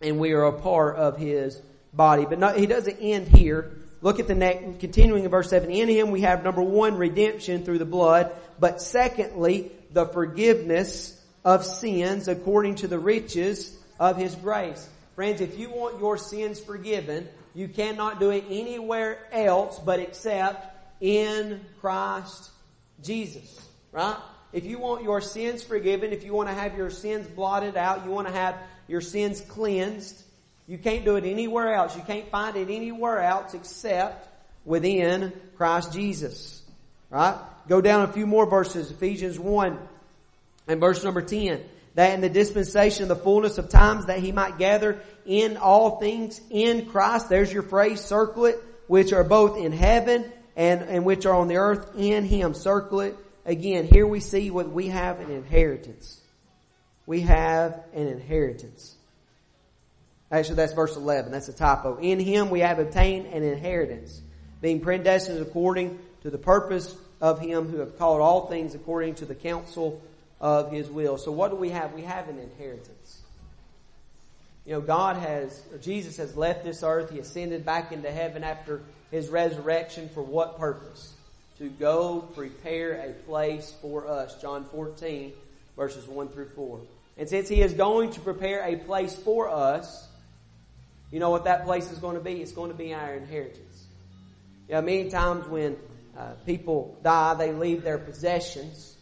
and 0.00 0.18
we 0.18 0.32
are 0.32 0.44
a 0.44 0.58
part 0.58 0.96
of 0.96 1.18
His 1.18 1.60
body. 1.92 2.24
But 2.24 2.38
no, 2.38 2.54
He 2.54 2.64
doesn't 2.64 2.96
end 2.98 3.28
here. 3.28 3.72
Look 4.00 4.20
at 4.20 4.26
the 4.26 4.34
next, 4.34 4.80
continuing 4.80 5.24
in 5.24 5.30
verse 5.30 5.50
7. 5.50 5.70
In 5.70 5.90
Him 5.90 6.10
we 6.10 6.22
have 6.22 6.42
number 6.42 6.62
one, 6.62 6.96
redemption 6.96 7.62
through 7.66 7.78
the 7.78 7.84
blood. 7.84 8.32
But 8.58 8.80
secondly, 8.80 9.70
the 9.92 10.06
forgiveness 10.06 11.19
of 11.44 11.64
sins 11.64 12.28
according 12.28 12.76
to 12.76 12.88
the 12.88 12.98
riches 12.98 13.76
of 13.98 14.16
His 14.16 14.34
grace. 14.34 14.88
Friends, 15.14 15.40
if 15.40 15.58
you 15.58 15.70
want 15.70 15.98
your 15.98 16.16
sins 16.16 16.60
forgiven, 16.60 17.28
you 17.54 17.68
cannot 17.68 18.20
do 18.20 18.30
it 18.30 18.44
anywhere 18.48 19.18
else 19.32 19.78
but 19.78 20.00
except 20.00 20.66
in 21.00 21.60
Christ 21.80 22.50
Jesus. 23.02 23.68
Right? 23.92 24.16
If 24.52 24.64
you 24.64 24.78
want 24.78 25.02
your 25.02 25.20
sins 25.20 25.62
forgiven, 25.62 26.12
if 26.12 26.24
you 26.24 26.32
want 26.32 26.48
to 26.48 26.54
have 26.54 26.76
your 26.76 26.90
sins 26.90 27.26
blotted 27.26 27.76
out, 27.76 28.04
you 28.04 28.10
want 28.10 28.28
to 28.28 28.32
have 28.32 28.56
your 28.88 29.00
sins 29.00 29.40
cleansed, 29.40 30.22
you 30.66 30.78
can't 30.78 31.04
do 31.04 31.16
it 31.16 31.24
anywhere 31.24 31.74
else. 31.74 31.96
You 31.96 32.02
can't 32.02 32.30
find 32.30 32.56
it 32.56 32.70
anywhere 32.70 33.20
else 33.20 33.54
except 33.54 34.28
within 34.64 35.32
Christ 35.56 35.92
Jesus. 35.92 36.62
Right? 37.10 37.36
Go 37.68 37.80
down 37.80 38.08
a 38.08 38.12
few 38.12 38.26
more 38.26 38.46
verses. 38.46 38.90
Ephesians 38.90 39.38
1 39.38 39.78
and 40.70 40.80
verse 40.80 41.02
number 41.02 41.20
10, 41.20 41.60
that 41.94 42.14
in 42.14 42.20
the 42.20 42.28
dispensation 42.28 43.02
of 43.02 43.08
the 43.08 43.16
fullness 43.16 43.58
of 43.58 43.68
times 43.68 44.06
that 44.06 44.20
he 44.20 44.30
might 44.30 44.56
gather 44.56 45.00
in 45.26 45.56
all 45.56 45.98
things 45.98 46.40
in 46.48 46.86
Christ, 46.86 47.28
there's 47.28 47.52
your 47.52 47.64
phrase, 47.64 48.00
circle 48.00 48.46
it, 48.46 48.56
which 48.86 49.12
are 49.12 49.24
both 49.24 49.58
in 49.58 49.72
heaven 49.72 50.30
and, 50.56 50.82
and 50.82 51.04
which 51.04 51.26
are 51.26 51.34
on 51.34 51.48
the 51.48 51.56
earth 51.56 51.90
in 51.96 52.24
him. 52.24 52.54
Circle 52.54 53.00
it. 53.00 53.16
Again, 53.44 53.86
here 53.86 54.06
we 54.06 54.20
see 54.20 54.50
what 54.50 54.70
we 54.70 54.88
have 54.88 55.18
an 55.18 55.30
inheritance. 55.30 56.20
We 57.04 57.22
have 57.22 57.82
an 57.92 58.06
inheritance. 58.06 58.94
Actually, 60.30 60.56
that's 60.56 60.74
verse 60.74 60.94
11. 60.94 61.32
That's 61.32 61.48
a 61.48 61.52
typo. 61.52 61.98
In 61.98 62.20
him 62.20 62.50
we 62.50 62.60
have 62.60 62.78
obtained 62.78 63.26
an 63.26 63.42
inheritance, 63.42 64.22
being 64.60 64.80
predestined 64.80 65.40
according 65.40 65.98
to 66.22 66.30
the 66.30 66.38
purpose 66.38 66.94
of 67.20 67.40
him 67.40 67.68
who 67.68 67.78
have 67.78 67.98
called 67.98 68.20
all 68.20 68.46
things 68.46 68.76
according 68.76 69.16
to 69.16 69.24
the 69.24 69.34
counsel 69.34 70.00
of 70.40 70.72
His 70.72 70.88
will. 70.88 71.18
So 71.18 71.32
what 71.32 71.50
do 71.50 71.56
we 71.56 71.70
have? 71.70 71.92
We 71.92 72.02
have 72.02 72.28
an 72.28 72.38
inheritance. 72.38 73.20
You 74.66 74.72
know, 74.72 74.80
God 74.80 75.16
has, 75.16 75.62
or 75.72 75.78
Jesus 75.78 76.16
has 76.18 76.36
left 76.36 76.64
this 76.64 76.82
earth. 76.82 77.10
He 77.10 77.18
ascended 77.18 77.64
back 77.64 77.92
into 77.92 78.10
heaven 78.10 78.44
after 78.44 78.82
His 79.10 79.28
resurrection 79.28 80.08
for 80.10 80.22
what 80.22 80.58
purpose? 80.58 81.12
To 81.58 81.68
go 81.68 82.20
prepare 82.34 82.94
a 82.94 83.12
place 83.24 83.74
for 83.82 84.06
us. 84.06 84.40
John 84.40 84.64
14 84.64 85.32
verses 85.76 86.06
1 86.06 86.28
through 86.28 86.48
4. 86.50 86.78
And 87.16 87.28
since 87.28 87.48
He 87.48 87.62
is 87.62 87.72
going 87.72 88.10
to 88.12 88.20
prepare 88.20 88.62
a 88.66 88.76
place 88.76 89.14
for 89.14 89.48
us, 89.48 90.06
you 91.10 91.18
know 91.18 91.30
what 91.30 91.44
that 91.44 91.64
place 91.64 91.90
is 91.90 91.98
going 91.98 92.16
to 92.16 92.22
be? 92.22 92.34
It's 92.42 92.52
going 92.52 92.70
to 92.70 92.76
be 92.76 92.94
our 92.94 93.14
inheritance. 93.14 93.84
You 94.68 94.74
know, 94.74 94.82
many 94.82 95.10
times 95.10 95.46
when 95.46 95.76
uh, 96.16 96.32
people 96.46 96.98
die, 97.02 97.34
they 97.34 97.52
leave 97.52 97.82
their 97.82 97.98
possessions 97.98 98.96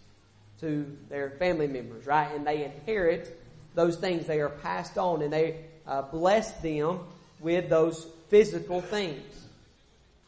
to 0.60 0.96
their 1.08 1.30
family 1.30 1.66
members, 1.66 2.06
right? 2.06 2.34
And 2.34 2.46
they 2.46 2.64
inherit 2.64 3.40
those 3.74 3.96
things. 3.96 4.26
They 4.26 4.40
are 4.40 4.48
passed 4.48 4.98
on 4.98 5.22
and 5.22 5.32
they 5.32 5.64
uh, 5.86 6.02
bless 6.02 6.52
them 6.60 7.00
with 7.40 7.68
those 7.68 8.06
physical 8.28 8.80
things. 8.80 9.46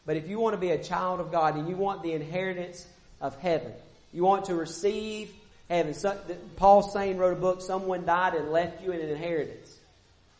But 0.05 0.17
if 0.17 0.27
you 0.27 0.39
want 0.39 0.53
to 0.53 0.59
be 0.59 0.71
a 0.71 0.83
child 0.83 1.19
of 1.19 1.31
God 1.31 1.55
and 1.55 1.67
you 1.67 1.75
want 1.75 2.01
the 2.01 2.13
inheritance 2.13 2.85
of 3.19 3.37
heaven, 3.39 3.71
you 4.13 4.23
want 4.23 4.45
to 4.45 4.55
receive 4.55 5.31
heaven. 5.69 5.93
So, 5.93 6.19
Paul 6.55 6.83
Sane 6.83 7.17
wrote 7.17 7.33
a 7.33 7.39
book, 7.39 7.61
Someone 7.61 8.05
Died 8.05 8.33
and 8.33 8.51
Left 8.51 8.83
You 8.83 8.91
an 8.91 8.99
Inheritance. 8.99 9.77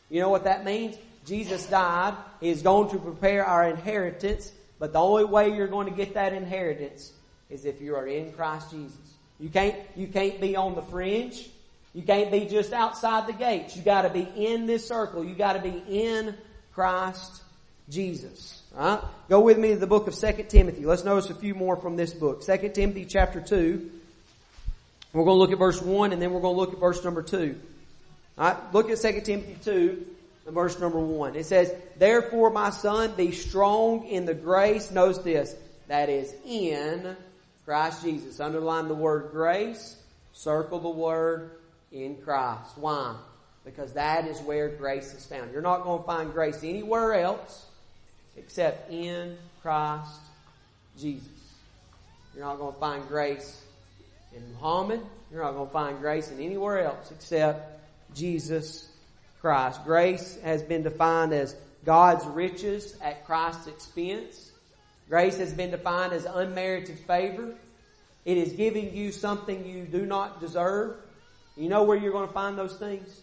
You 0.10 0.20
know 0.20 0.30
what 0.30 0.46
that 0.46 0.66
means? 0.66 0.98
Jesus 1.26 1.66
died. 1.68 2.16
He 2.40 2.50
is 2.50 2.62
going 2.64 2.90
to 2.90 2.98
prepare 2.98 3.46
our 3.46 3.70
inheritance. 3.70 4.52
But 4.80 4.94
the 4.94 5.00
only 5.00 5.26
way 5.26 5.56
you're 5.56 5.68
going 5.68 5.88
to 5.88 5.96
get 5.96 6.16
that 6.16 6.34
inheritance 6.34 7.14
is 7.50 7.66
if 7.66 7.82
you 7.82 7.96
are 7.96 8.08
in 8.08 8.32
Christ 8.34 8.72
Jesus. 8.72 8.98
You 9.42 9.50
can't, 9.50 9.76
you 9.96 10.08
can't 10.08 10.40
be 10.40 10.56
on 10.56 10.76
the 10.76 10.84
fringe. 10.84 11.50
You 11.94 12.04
can't 12.04 12.32
be 12.32 12.46
just 12.46 12.72
outside 12.72 13.28
the 13.28 13.34
gates. 13.34 13.76
You 13.76 13.82
gotta 13.82 14.10
be 14.10 14.28
in 14.36 14.68
this 14.68 14.88
circle. 14.88 15.26
You 15.26 15.36
gotta 15.36 15.60
be 15.60 15.84
in 15.90 16.36
Christ 16.74 17.42
Jesus. 17.90 18.62
Right? 18.74 19.02
Go 19.30 19.42
with 19.42 19.58
me 19.58 19.70
to 19.70 19.78
the 19.78 19.88
book 19.88 20.08
of 20.08 20.16
2 20.16 20.46
Timothy. 20.48 20.86
Let's 20.86 21.04
notice 21.04 21.30
a 21.30 21.36
few 21.36 21.54
more 21.54 21.76
from 21.76 21.98
this 21.98 22.14
book. 22.14 22.46
2 22.46 22.70
Timothy 22.70 23.06
chapter 23.06 23.42
2. 23.42 23.92
We're 25.14 25.26
going 25.26 25.36
to 25.36 25.40
look 25.40 25.52
at 25.52 25.60
verse 25.60 25.82
1 25.82 26.14
and 26.14 26.22
then 26.22 26.32
we're 26.32 26.40
going 26.40 26.56
to 26.56 26.60
look 26.60 26.74
at 26.74 26.80
verse 26.80 27.04
number 27.04 27.22
2. 27.22 27.60
Alright, 28.38 28.74
look 28.74 28.90
at 28.90 28.98
2 29.02 29.22
Timothy 29.22 29.58
2 29.66 30.06
and 30.46 30.56
verse 30.56 30.80
number 30.80 31.00
1. 31.00 31.36
It 31.36 31.46
says, 31.46 31.74
Therefore 31.98 32.50
my 32.50 32.70
son, 32.70 33.14
be 33.18 33.34
strong 33.34 34.08
in 34.08 34.26
the 34.26 34.34
grace, 34.34 34.90
notice 34.90 35.18
this, 35.18 35.54
that 35.90 36.08
is 36.08 36.34
in 36.46 37.18
Christ 37.72 38.04
Jesus. 38.04 38.42
Underline 38.42 38.90
the 38.90 38.94
word 38.94 39.30
grace. 39.32 39.96
Circle 40.34 40.82
the 40.82 40.90
word 40.90 41.52
in 41.94 42.18
Christ. 42.18 42.72
Why? 42.76 43.16
Because 43.64 43.94
that 43.94 44.28
is 44.28 44.38
where 44.42 44.68
grace 44.68 45.14
is 45.14 45.26
found. 45.26 45.54
You're 45.54 45.62
not 45.62 45.86
going 45.86 46.00
to 46.02 46.06
find 46.06 46.34
grace 46.34 46.66
anywhere 46.66 47.14
else 47.14 47.68
except 48.36 48.92
in 48.92 49.38
Christ 49.62 50.20
Jesus. 51.00 51.30
You're 52.36 52.44
not 52.44 52.58
going 52.58 52.74
to 52.74 52.80
find 52.82 53.08
grace 53.08 53.64
in 54.36 54.44
Muhammad. 54.56 55.00
You're 55.32 55.42
not 55.42 55.54
going 55.54 55.68
to 55.68 55.74
find 55.74 56.00
grace 56.02 56.30
in 56.30 56.42
anywhere 56.42 56.84
else 56.84 57.10
except 57.10 57.80
Jesus 58.14 58.90
Christ. 59.40 59.80
Grace 59.86 60.38
has 60.44 60.62
been 60.62 60.84
defined 60.84 61.32
as 61.32 61.56
God's 61.86 62.26
riches 62.26 62.98
at 63.02 63.26
Christ's 63.26 63.68
expense. 63.68 64.51
Grace 65.12 65.40
has 65.40 65.54
been 65.54 65.72
defined 65.72 66.14
as 66.14 66.24
unmerited 66.24 66.98
favor. 67.00 67.54
It 68.24 68.38
is 68.38 68.54
giving 68.54 68.96
you 68.96 69.12
something 69.12 69.66
you 69.66 69.84
do 69.84 70.06
not 70.06 70.40
deserve. 70.40 70.96
You 71.58 71.68
know 71.68 71.84
where 71.84 71.98
you're 71.98 72.14
going 72.14 72.30
to 72.30 72.34
find 72.34 72.58
those 72.58 72.78
things? 72.78 73.20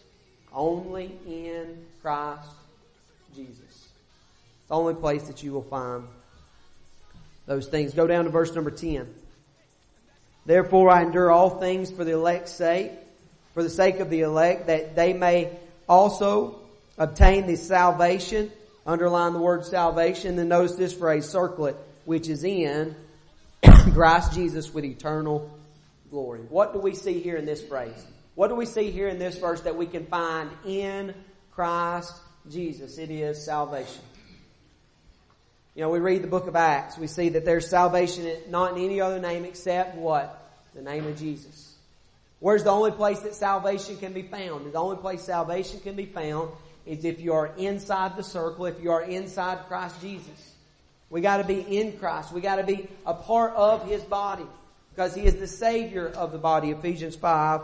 Only 0.53 1.17
in 1.25 1.83
Christ 2.03 2.47
Jesus. 3.35 3.59
It's 3.59 4.67
the 4.67 4.75
only 4.75 4.93
place 4.93 5.23
that 5.23 5.41
you 5.41 5.51
will 5.51 5.63
find 5.63 6.03
those 7.47 7.65
things. 7.65 7.95
Go 7.95 8.05
down 8.05 8.25
to 8.25 8.29
verse 8.29 8.53
number 8.53 8.69
10. 8.69 9.11
Therefore 10.45 10.91
I 10.91 11.01
endure 11.01 11.31
all 11.31 11.49
things 11.49 11.89
for 11.89 12.03
the 12.03 12.13
elect's 12.13 12.51
sake, 12.51 12.91
for 13.55 13.63
the 13.63 13.69
sake 13.69 13.99
of 13.99 14.11
the 14.11 14.21
elect, 14.21 14.67
that 14.67 14.95
they 14.95 15.13
may 15.13 15.57
also 15.87 16.59
obtain 16.99 17.47
the 17.47 17.55
salvation 17.55 18.51
Underline 18.89 19.33
the 19.33 19.39
word 19.39 19.63
salvation, 19.65 20.35
then 20.35 20.47
notice 20.47 20.73
this 20.73 20.93
phrase, 20.93 21.29
circle 21.29 21.67
it, 21.67 21.77
which 22.05 22.27
is 22.27 22.43
in 22.43 22.95
Christ 23.93 24.33
Jesus 24.33 24.73
with 24.73 24.83
eternal 24.83 25.47
glory. 26.09 26.39
What 26.49 26.73
do 26.73 26.79
we 26.79 26.95
see 26.95 27.19
here 27.19 27.37
in 27.37 27.45
this 27.45 27.61
phrase? 27.61 28.03
What 28.33 28.47
do 28.47 28.55
we 28.55 28.65
see 28.65 28.89
here 28.89 29.07
in 29.07 29.19
this 29.19 29.37
verse 29.37 29.61
that 29.61 29.75
we 29.75 29.85
can 29.85 30.07
find 30.07 30.49
in 30.65 31.13
Christ 31.51 32.15
Jesus? 32.49 32.97
It 32.97 33.11
is 33.11 33.45
salvation. 33.45 34.01
You 35.75 35.83
know, 35.83 35.89
we 35.91 35.99
read 35.99 36.23
the 36.23 36.27
book 36.27 36.47
of 36.47 36.55
Acts, 36.55 36.97
we 36.97 37.05
see 37.05 37.29
that 37.29 37.45
there's 37.45 37.69
salvation 37.69 38.27
not 38.49 38.75
in 38.75 38.83
any 38.83 39.01
other 39.01 39.19
name 39.19 39.45
except 39.45 39.97
what? 39.97 40.51
The 40.73 40.81
name 40.81 41.05
of 41.05 41.15
Jesus. 41.15 41.75
Where's 42.39 42.63
the 42.63 42.71
only 42.71 42.89
place 42.89 43.19
that 43.19 43.35
salvation 43.35 43.97
can 43.97 44.13
be 44.13 44.23
found? 44.23 44.73
The 44.73 44.79
only 44.79 44.97
place 44.97 45.21
salvation 45.21 45.79
can 45.81 45.93
be 45.93 46.07
found 46.07 46.49
is 46.89 47.05
if 47.05 47.21
you 47.21 47.33
are 47.33 47.51
inside 47.55 48.17
the 48.17 48.23
circle, 48.23 48.65
if 48.65 48.81
you 48.81 48.91
are 48.91 49.03
inside 49.03 49.59
Christ 49.67 50.01
Jesus. 50.01 50.55
We 51.11 51.21
gotta 51.21 51.43
be 51.43 51.59
in 51.59 51.97
Christ. 51.99 52.31
We 52.31 52.41
gotta 52.41 52.63
be 52.63 52.87
a 53.05 53.13
part 53.13 53.53
of 53.55 53.87
His 53.87 54.01
body. 54.01 54.45
Because 54.89 55.13
He 55.13 55.21
is 55.21 55.35
the 55.35 55.45
Savior 55.45 56.07
of 56.07 56.31
the 56.31 56.39
body. 56.39 56.71
Ephesians 56.71 57.15
5 57.15 57.61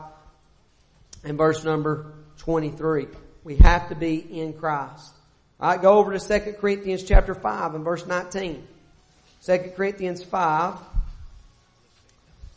and 1.23 1.37
verse 1.37 1.63
number 1.63 2.13
23. 2.37 3.07
We 3.43 3.55
have 3.57 3.89
to 3.89 3.95
be 3.95 4.17
in 4.17 4.53
Christ. 4.53 5.11
All 5.59 5.69
right, 5.71 5.81
go 5.81 5.97
over 5.97 6.15
to 6.15 6.39
2 6.39 6.53
Corinthians 6.53 7.03
chapter 7.03 7.33
5 7.33 7.73
and 7.75 7.83
verse 7.83 8.05
19. 8.05 8.67
2 9.43 9.57
Corinthians 9.75 10.23
5 10.23 10.75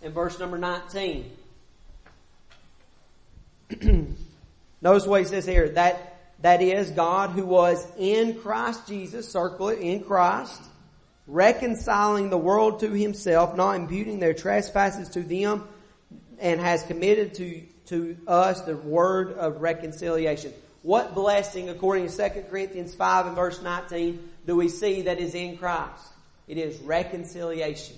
and 0.02 0.12
verse 0.12 0.38
number 0.38 0.58
19. 0.58 1.30
Notice 4.82 5.06
what 5.06 5.20
he 5.20 5.26
says 5.26 5.46
here. 5.46 5.70
That, 5.70 6.17
that 6.40 6.62
is 6.62 6.90
God 6.90 7.30
who 7.30 7.44
was 7.44 7.84
in 7.98 8.38
Christ 8.40 8.86
Jesus, 8.86 9.30
circle 9.30 9.68
it, 9.68 9.80
in 9.80 10.04
Christ, 10.04 10.62
reconciling 11.26 12.30
the 12.30 12.38
world 12.38 12.80
to 12.80 12.90
himself, 12.90 13.56
not 13.56 13.76
imputing 13.76 14.20
their 14.20 14.34
trespasses 14.34 15.08
to 15.10 15.22
them, 15.22 15.66
and 16.38 16.60
has 16.60 16.82
committed 16.84 17.34
to, 17.34 17.62
to 17.86 18.16
us 18.26 18.60
the 18.62 18.76
word 18.76 19.32
of 19.32 19.60
reconciliation. 19.60 20.52
What 20.82 21.14
blessing, 21.14 21.68
according 21.68 22.08
to 22.08 22.30
2 22.30 22.42
Corinthians 22.50 22.94
5 22.94 23.26
and 23.26 23.36
verse 23.36 23.60
19, 23.60 24.28
do 24.46 24.56
we 24.56 24.68
see 24.68 25.02
that 25.02 25.18
is 25.18 25.34
in 25.34 25.58
Christ? 25.58 26.04
It 26.46 26.56
is 26.56 26.78
reconciliation. 26.80 27.96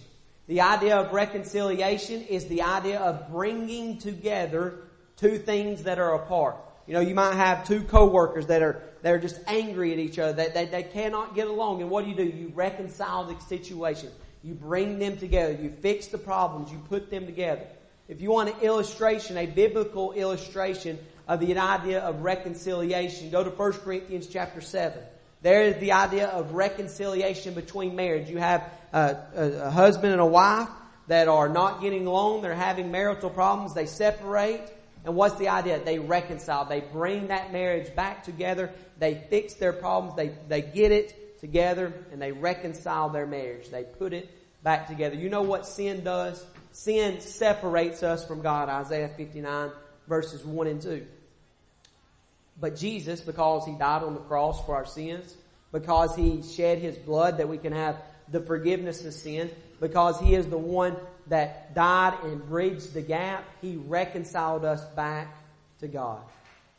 The 0.48 0.62
idea 0.62 0.96
of 0.96 1.12
reconciliation 1.12 2.22
is 2.22 2.46
the 2.46 2.62
idea 2.62 2.98
of 2.98 3.30
bringing 3.30 3.98
together 3.98 4.78
two 5.16 5.38
things 5.38 5.84
that 5.84 5.98
are 5.98 6.14
apart. 6.14 6.56
You 6.90 6.96
know, 6.96 7.02
you 7.02 7.14
might 7.14 7.36
have 7.36 7.68
two 7.68 7.82
coworkers 7.82 8.46
that 8.48 8.62
are 8.62 8.82
that 9.02 9.12
are 9.12 9.20
just 9.20 9.38
angry 9.46 9.92
at 9.92 10.00
each 10.00 10.18
other, 10.18 10.32
that 10.32 10.54
they, 10.54 10.64
they 10.64 10.82
cannot 10.82 11.36
get 11.36 11.46
along. 11.46 11.82
And 11.82 11.88
what 11.88 12.02
do 12.02 12.10
you 12.10 12.16
do? 12.16 12.24
You 12.24 12.50
reconcile 12.52 13.22
the 13.22 13.38
situation. 13.42 14.10
You 14.42 14.54
bring 14.54 14.98
them 14.98 15.16
together. 15.16 15.52
You 15.52 15.70
fix 15.70 16.08
the 16.08 16.18
problems. 16.18 16.72
You 16.72 16.78
put 16.88 17.08
them 17.08 17.26
together. 17.26 17.62
If 18.08 18.20
you 18.20 18.32
want 18.32 18.48
an 18.48 18.60
illustration, 18.62 19.36
a 19.36 19.46
biblical 19.46 20.10
illustration 20.14 20.98
of 21.28 21.38
the 21.38 21.56
idea 21.56 22.00
of 22.00 22.22
reconciliation, 22.22 23.30
go 23.30 23.44
to 23.44 23.50
1 23.50 23.72
Corinthians 23.74 24.26
chapter 24.26 24.60
7. 24.60 25.00
There 25.42 25.62
is 25.62 25.76
the 25.76 25.92
idea 25.92 26.26
of 26.26 26.54
reconciliation 26.54 27.54
between 27.54 27.94
marriage. 27.94 28.28
You 28.28 28.38
have 28.38 28.68
a, 28.92 29.16
a, 29.36 29.52
a 29.66 29.70
husband 29.70 30.10
and 30.10 30.20
a 30.20 30.26
wife 30.26 30.68
that 31.06 31.28
are 31.28 31.48
not 31.48 31.82
getting 31.82 32.08
along. 32.08 32.42
They're 32.42 32.52
having 32.52 32.90
marital 32.90 33.30
problems. 33.30 33.74
They 33.74 33.86
separate. 33.86 34.78
And 35.04 35.14
what's 35.14 35.36
the 35.36 35.48
idea? 35.48 35.82
They 35.82 35.98
reconcile. 35.98 36.66
They 36.66 36.80
bring 36.80 37.28
that 37.28 37.52
marriage 37.52 37.94
back 37.94 38.24
together. 38.24 38.70
They 38.98 39.14
fix 39.30 39.54
their 39.54 39.72
problems. 39.72 40.16
They, 40.16 40.34
they 40.48 40.62
get 40.62 40.92
it 40.92 41.40
together 41.40 41.92
and 42.12 42.20
they 42.20 42.32
reconcile 42.32 43.08
their 43.08 43.26
marriage. 43.26 43.70
They 43.70 43.84
put 43.84 44.12
it 44.12 44.30
back 44.62 44.88
together. 44.88 45.16
You 45.16 45.30
know 45.30 45.42
what 45.42 45.66
sin 45.66 46.04
does? 46.04 46.44
Sin 46.72 47.20
separates 47.20 48.02
us 48.02 48.26
from 48.26 48.42
God. 48.42 48.68
Isaiah 48.68 49.08
59 49.16 49.70
verses 50.06 50.44
1 50.44 50.66
and 50.66 50.82
2. 50.82 51.06
But 52.60 52.76
Jesus, 52.76 53.20
because 53.20 53.64
He 53.64 53.72
died 53.72 54.02
on 54.02 54.12
the 54.12 54.20
cross 54.20 54.64
for 54.66 54.74
our 54.74 54.84
sins, 54.84 55.34
because 55.72 56.14
He 56.14 56.42
shed 56.42 56.78
His 56.78 56.96
blood 56.96 57.38
that 57.38 57.48
we 57.48 57.56
can 57.56 57.72
have 57.72 57.96
the 58.28 58.40
forgiveness 58.40 59.04
of 59.06 59.14
sin, 59.14 59.50
because 59.80 60.20
He 60.20 60.34
is 60.34 60.46
the 60.46 60.58
one 60.58 60.96
that 61.28 61.74
died 61.74 62.18
and 62.24 62.46
bridged 62.48 62.94
the 62.94 63.02
gap, 63.02 63.44
He 63.60 63.76
reconciled 63.76 64.64
us 64.64 64.84
back 64.96 65.36
to 65.80 65.88
God. 65.88 66.22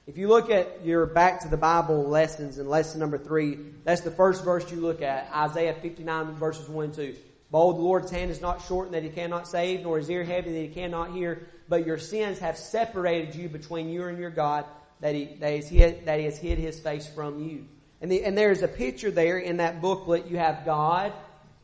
If 0.07 0.17
you 0.17 0.27
look 0.27 0.50
at 0.50 0.83
your 0.83 1.05
back 1.05 1.41
to 1.41 1.48
the 1.48 1.57
Bible 1.57 2.03
lessons 2.03 2.57
in 2.57 2.67
lesson 2.67 3.00
number 3.00 3.17
three, 3.17 3.57
that's 3.83 4.01
the 4.01 4.12
first 4.12 4.43
verse 4.43 4.69
you 4.71 4.81
look 4.81 5.01
at, 5.01 5.31
Isaiah 5.33 5.75
59 5.75 6.33
verses 6.33 6.67
1 6.67 6.86
and 6.86 6.93
2. 6.93 7.15
Behold, 7.51 7.77
the 7.77 7.81
Lord's 7.81 8.10
hand 8.10 8.31
is 8.31 8.41
not 8.41 8.65
shortened 8.65 8.95
that 8.95 9.03
he 9.03 9.10
cannot 9.10 9.48
save, 9.48 9.83
nor 9.83 9.98
his 9.98 10.10
ear 10.10 10.24
heavy 10.24 10.53
that 10.53 10.60
he 10.60 10.67
cannot 10.69 11.12
hear, 11.12 11.48
but 11.69 11.86
your 11.86 11.98
sins 11.98 12.39
have 12.39 12.57
separated 12.57 13.36
you 13.36 13.48
between 13.50 13.89
you 13.89 14.05
and 14.05 14.17
your 14.17 14.29
God, 14.29 14.65
that 15.01 15.13
he, 15.13 15.36
that, 15.39 15.53
is, 15.53 15.69
that 16.05 16.19
he 16.19 16.25
has 16.25 16.38
hid 16.38 16.57
his 16.57 16.79
face 16.79 17.07
from 17.07 17.43
you. 17.43 17.65
And, 18.01 18.12
the, 18.12 18.24
and 18.24 18.38
there's 18.38 18.63
a 18.63 18.67
picture 18.67 19.12
there 19.12 19.38
in 19.38 19.57
that 19.57 19.81
booklet. 19.81 20.27
You 20.27 20.38
have 20.38 20.65
God 20.65 21.13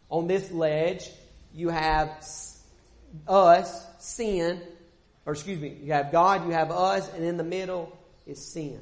on 0.09 0.27
this 0.27 0.51
ledge. 0.51 1.09
You 1.53 1.69
have 1.69 2.23
us, 3.27 3.85
sin, 3.99 4.61
or 5.25 5.33
excuse 5.33 5.59
me, 5.59 5.77
you 5.83 5.93
have 5.93 6.11
God, 6.11 6.45
you 6.45 6.51
have 6.51 6.71
us, 6.71 7.11
and 7.13 7.23
in 7.23 7.37
the 7.37 7.43
middle 7.43 7.97
is 8.25 8.43
sin. 8.43 8.79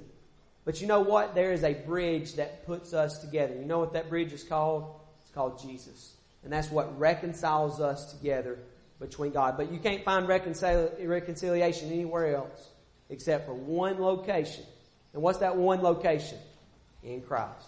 But 0.63 0.81
you 0.81 0.87
know 0.87 1.01
what? 1.01 1.35
There 1.35 1.51
is 1.51 1.63
a 1.63 1.73
bridge 1.73 2.35
that 2.35 2.65
puts 2.65 2.93
us 2.93 3.19
together. 3.19 3.53
You 3.53 3.65
know 3.65 3.79
what 3.79 3.93
that 3.93 4.09
bridge 4.09 4.33
is 4.33 4.43
called? 4.43 4.99
It's 5.21 5.31
called 5.31 5.61
Jesus. 5.61 6.15
And 6.43 6.51
that's 6.51 6.69
what 6.69 6.99
reconciles 6.99 7.79
us 7.79 8.13
together 8.13 8.59
between 8.99 9.31
God. 9.31 9.57
But 9.57 9.71
you 9.71 9.79
can't 9.79 10.03
find 10.03 10.27
reconcil- 10.27 10.91
reconciliation 11.07 11.91
anywhere 11.91 12.35
else 12.35 12.69
except 13.09 13.45
for 13.45 13.53
one 13.53 14.01
location. 14.01 14.63
And 15.13 15.21
what's 15.21 15.39
that 15.39 15.55
one 15.55 15.81
location? 15.81 16.39
In 17.03 17.21
Christ. 17.21 17.67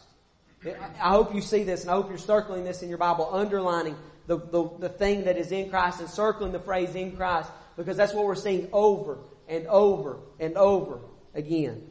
I 0.65 1.09
hope 1.09 1.35
you 1.35 1.41
see 1.41 1.63
this 1.63 1.81
and 1.81 1.91
I 1.91 1.93
hope 1.93 2.09
you're 2.09 2.17
circling 2.17 2.63
this 2.63 2.81
in 2.81 2.89
your 2.89 2.97
Bible, 2.97 3.29
underlining 3.31 3.95
the, 4.27 4.37
the, 4.37 4.69
the 4.79 4.89
thing 4.89 5.23
that 5.23 5.37
is 5.37 5.51
in 5.51 5.69
Christ 5.69 5.99
and 5.99 6.09
circling 6.09 6.51
the 6.51 6.59
phrase 6.59 6.93
in 6.95 7.15
Christ 7.15 7.49
because 7.77 7.97
that's 7.97 8.13
what 8.13 8.25
we're 8.25 8.35
seeing 8.35 8.67
over 8.73 9.17
and 9.47 9.65
over 9.67 10.19
and 10.39 10.57
over 10.57 10.99
again. 11.33 11.81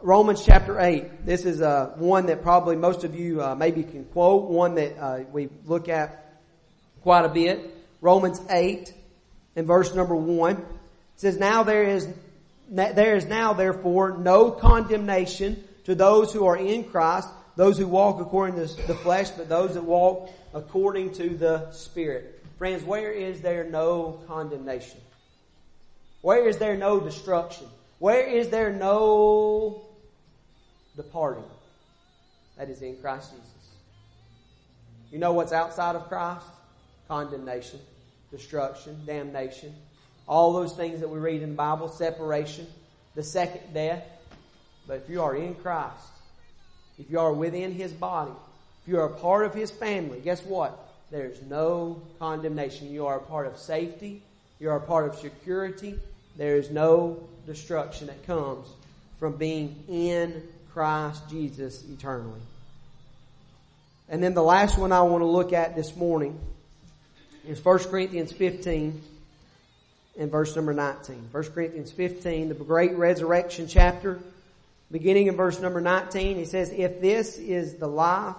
Romans 0.00 0.44
chapter 0.44 0.80
8. 0.80 1.26
This 1.26 1.44
is 1.44 1.60
uh, 1.60 1.92
one 1.96 2.26
that 2.26 2.42
probably 2.42 2.76
most 2.76 3.04
of 3.04 3.14
you 3.14 3.42
uh, 3.42 3.54
maybe 3.54 3.82
can 3.82 4.04
quote, 4.06 4.50
one 4.50 4.74
that 4.76 4.98
uh, 4.98 5.20
we 5.30 5.48
look 5.64 5.88
at 5.88 6.40
quite 7.02 7.24
a 7.24 7.28
bit. 7.28 7.74
Romans 8.00 8.40
8 8.50 8.92
and 9.54 9.66
verse 9.66 9.94
number 9.94 10.16
1 10.16 10.56
it 10.56 10.64
says, 11.16 11.38
Now 11.38 11.62
there 11.62 11.84
is, 11.84 12.08
there 12.68 13.16
is 13.16 13.26
now 13.26 13.52
therefore 13.52 14.18
no 14.18 14.50
condemnation 14.50 15.62
to 15.84 15.94
those 15.94 16.32
who 16.32 16.46
are 16.46 16.56
in 16.56 16.84
Christ, 16.84 17.28
those 17.56 17.78
who 17.78 17.86
walk 17.86 18.20
according 18.20 18.56
to 18.56 18.86
the 18.86 18.94
flesh, 18.94 19.30
but 19.30 19.48
those 19.48 19.74
that 19.74 19.84
walk 19.84 20.30
according 20.54 21.14
to 21.14 21.30
the 21.30 21.70
Spirit. 21.72 22.44
Friends, 22.58 22.82
where 22.84 23.10
is 23.10 23.40
there 23.40 23.64
no 23.64 24.20
condemnation? 24.26 25.00
Where 26.20 26.48
is 26.48 26.58
there 26.58 26.76
no 26.76 27.00
destruction? 27.00 27.66
Where 27.98 28.26
is 28.26 28.48
there 28.48 28.72
no 28.72 29.82
departing? 30.96 31.44
That 32.56 32.68
is 32.68 32.82
in 32.82 32.96
Christ 32.98 33.30
Jesus. 33.30 33.48
You 35.10 35.18
know 35.18 35.32
what's 35.32 35.52
outside 35.52 35.96
of 35.96 36.08
Christ? 36.08 36.46
Condemnation, 37.08 37.80
destruction, 38.30 39.00
damnation. 39.06 39.74
All 40.28 40.52
those 40.52 40.74
things 40.74 41.00
that 41.00 41.08
we 41.08 41.18
read 41.18 41.42
in 41.42 41.50
the 41.50 41.54
Bible, 41.56 41.88
separation, 41.88 42.66
the 43.14 43.22
second 43.22 43.74
death. 43.74 44.04
But 44.86 44.98
if 44.98 45.10
you 45.10 45.22
are 45.22 45.34
in 45.36 45.54
Christ, 45.54 46.06
if 46.98 47.10
you 47.10 47.18
are 47.18 47.32
within 47.32 47.72
His 47.72 47.92
body, 47.92 48.32
if 48.82 48.88
you 48.88 48.98
are 48.98 49.06
a 49.06 49.16
part 49.16 49.46
of 49.46 49.54
His 49.54 49.70
family, 49.70 50.20
guess 50.20 50.42
what? 50.42 50.78
There's 51.10 51.40
no 51.42 52.02
condemnation. 52.18 52.90
You 52.90 53.06
are 53.06 53.18
a 53.18 53.22
part 53.22 53.46
of 53.46 53.58
safety. 53.58 54.22
You 54.58 54.70
are 54.70 54.76
a 54.76 54.80
part 54.80 55.08
of 55.08 55.16
security. 55.16 55.98
There 56.36 56.56
is 56.56 56.70
no 56.70 57.22
destruction 57.46 58.06
that 58.06 58.26
comes 58.26 58.66
from 59.18 59.36
being 59.36 59.84
in 59.88 60.42
Christ 60.72 61.28
Jesus 61.28 61.84
eternally. 61.92 62.40
And 64.08 64.22
then 64.22 64.34
the 64.34 64.42
last 64.42 64.78
one 64.78 64.92
I 64.92 65.02
want 65.02 65.22
to 65.22 65.26
look 65.26 65.52
at 65.52 65.76
this 65.76 65.94
morning 65.96 66.38
is 67.46 67.64
1 67.64 67.78
Corinthians 67.84 68.32
15 68.32 69.02
and 70.18 70.30
verse 70.30 70.54
number 70.56 70.72
19. 70.72 71.28
1 71.30 71.44
Corinthians 71.44 71.90
15, 71.92 72.48
the 72.48 72.54
great 72.54 72.96
resurrection 72.96 73.66
chapter, 73.68 74.18
beginning 74.90 75.28
in 75.28 75.36
verse 75.36 75.60
number 75.60 75.80
19, 75.80 76.36
he 76.36 76.44
says, 76.44 76.70
If 76.70 77.00
this 77.00 77.38
is 77.38 77.74
the 77.74 77.86
life, 77.86 78.36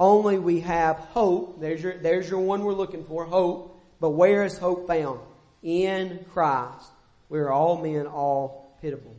only 0.00 0.38
we 0.38 0.60
have 0.60 0.96
hope. 0.96 1.60
There's 1.60 1.82
your, 1.82 1.98
there's 1.98 2.28
your 2.28 2.40
one 2.40 2.64
we're 2.64 2.72
looking 2.72 3.04
for, 3.04 3.26
hope. 3.26 3.78
But 4.00 4.10
where 4.10 4.44
is 4.44 4.56
hope 4.56 4.88
found? 4.88 5.20
In 5.62 6.24
Christ. 6.32 6.88
We 7.28 7.38
are 7.38 7.52
all 7.52 7.80
men, 7.80 8.06
all 8.06 8.74
pitiable. 8.80 9.14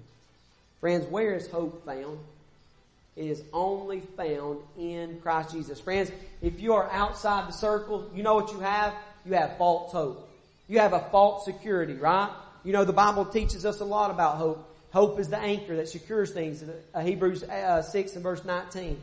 Friends, 0.79 1.05
where 1.05 1.35
is 1.35 1.47
hope 1.47 1.85
found? 1.85 2.17
It 3.15 3.25
is 3.25 3.43
only 3.53 3.99
found 3.99 4.59
in 4.77 5.19
Christ 5.21 5.51
Jesus. 5.51 5.79
Friends, 5.79 6.11
if 6.41 6.59
you 6.59 6.73
are 6.73 6.89
outside 6.91 7.47
the 7.47 7.53
circle, 7.53 8.09
you 8.15 8.23
know 8.23 8.33
what 8.33 8.51
you 8.51 8.59
have? 8.59 8.93
You 9.23 9.33
have 9.33 9.57
false 9.57 9.91
hope. 9.91 10.27
You 10.67 10.79
have 10.79 10.93
a 10.93 11.01
false 11.11 11.45
security, 11.45 11.93
right? 11.93 12.31
You 12.63 12.73
know, 12.73 12.85
the 12.85 12.93
Bible 12.93 13.25
teaches 13.25 13.65
us 13.65 13.81
a 13.81 13.85
lot 13.85 14.09
about 14.09 14.37
hope. 14.37 14.67
Hope 14.91 15.19
is 15.19 15.29
the 15.29 15.37
anchor 15.37 15.75
that 15.75 15.89
secures 15.89 16.31
things. 16.31 16.63
Uh, 16.93 17.01
Hebrews 17.01 17.43
uh, 17.43 17.83
6 17.83 18.13
and 18.15 18.23
verse 18.23 18.43
19. 18.43 18.99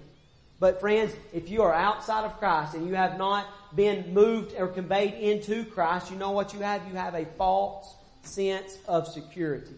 But 0.61 0.81
friends, 0.81 1.15
if 1.33 1.49
you 1.49 1.63
are 1.63 1.73
outside 1.73 2.25
of 2.25 2.39
Christ 2.39 2.75
and 2.75 2.89
you 2.89 2.95
have 2.95 3.17
not 3.17 3.47
been 3.77 4.13
moved 4.13 4.55
or 4.59 4.67
conveyed 4.67 5.15
into 5.15 5.65
Christ, 5.65 6.11
you 6.11 6.17
know 6.17 6.33
what 6.33 6.53
you 6.53 6.61
have? 6.61 6.87
You 6.89 6.95
have 6.95 7.15
a 7.15 7.27
false 7.37 7.95
sense 8.23 8.77
of 8.89 9.07
security. 9.07 9.75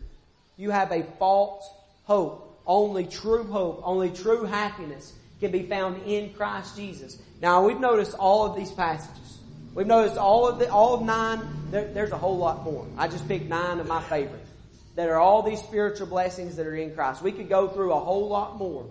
You 0.57 0.71
have 0.71 0.91
a 0.93 1.03
false 1.19 1.69
hope. 2.05 2.63
Only 2.67 3.05
true 3.07 3.45
hope, 3.45 3.83
only 3.85 4.11
true 4.11 4.45
happiness 4.45 5.13
can 5.41 5.51
be 5.51 5.65
found 5.65 6.03
in 6.05 6.33
Christ 6.35 6.77
Jesus. 6.77 7.19
Now 7.41 7.65
we've 7.65 7.81
noticed 7.81 8.15
all 8.15 8.47
of 8.47 8.57
these 8.57 8.71
passages. 8.71 9.39
We've 9.75 9.87
noticed 9.87 10.17
all 10.17 10.49
of 10.49 10.59
the, 10.59 10.71
all 10.71 10.95
of 10.95 11.03
nine. 11.03 11.41
There, 11.71 11.87
there's 11.93 12.11
a 12.11 12.19
whole 12.19 12.37
lot 12.37 12.65
more. 12.65 12.87
I 12.99 13.09
just 13.09 13.27
picked 13.29 13.49
nine 13.49 13.81
of 13.81 13.87
my 13.87 14.03
favorites. 14.03 14.49
That 14.97 15.09
are 15.09 15.19
all 15.19 15.43
these 15.43 15.61
spiritual 15.61 16.09
blessings 16.09 16.57
that 16.57 16.67
are 16.67 16.75
in 16.75 16.95
Christ. 16.95 17.23
We 17.23 17.33
could 17.33 17.49
go 17.49 17.69
through 17.69 17.93
a 17.93 18.01
whole 18.01 18.29
lot 18.29 18.59
more. 18.59 18.87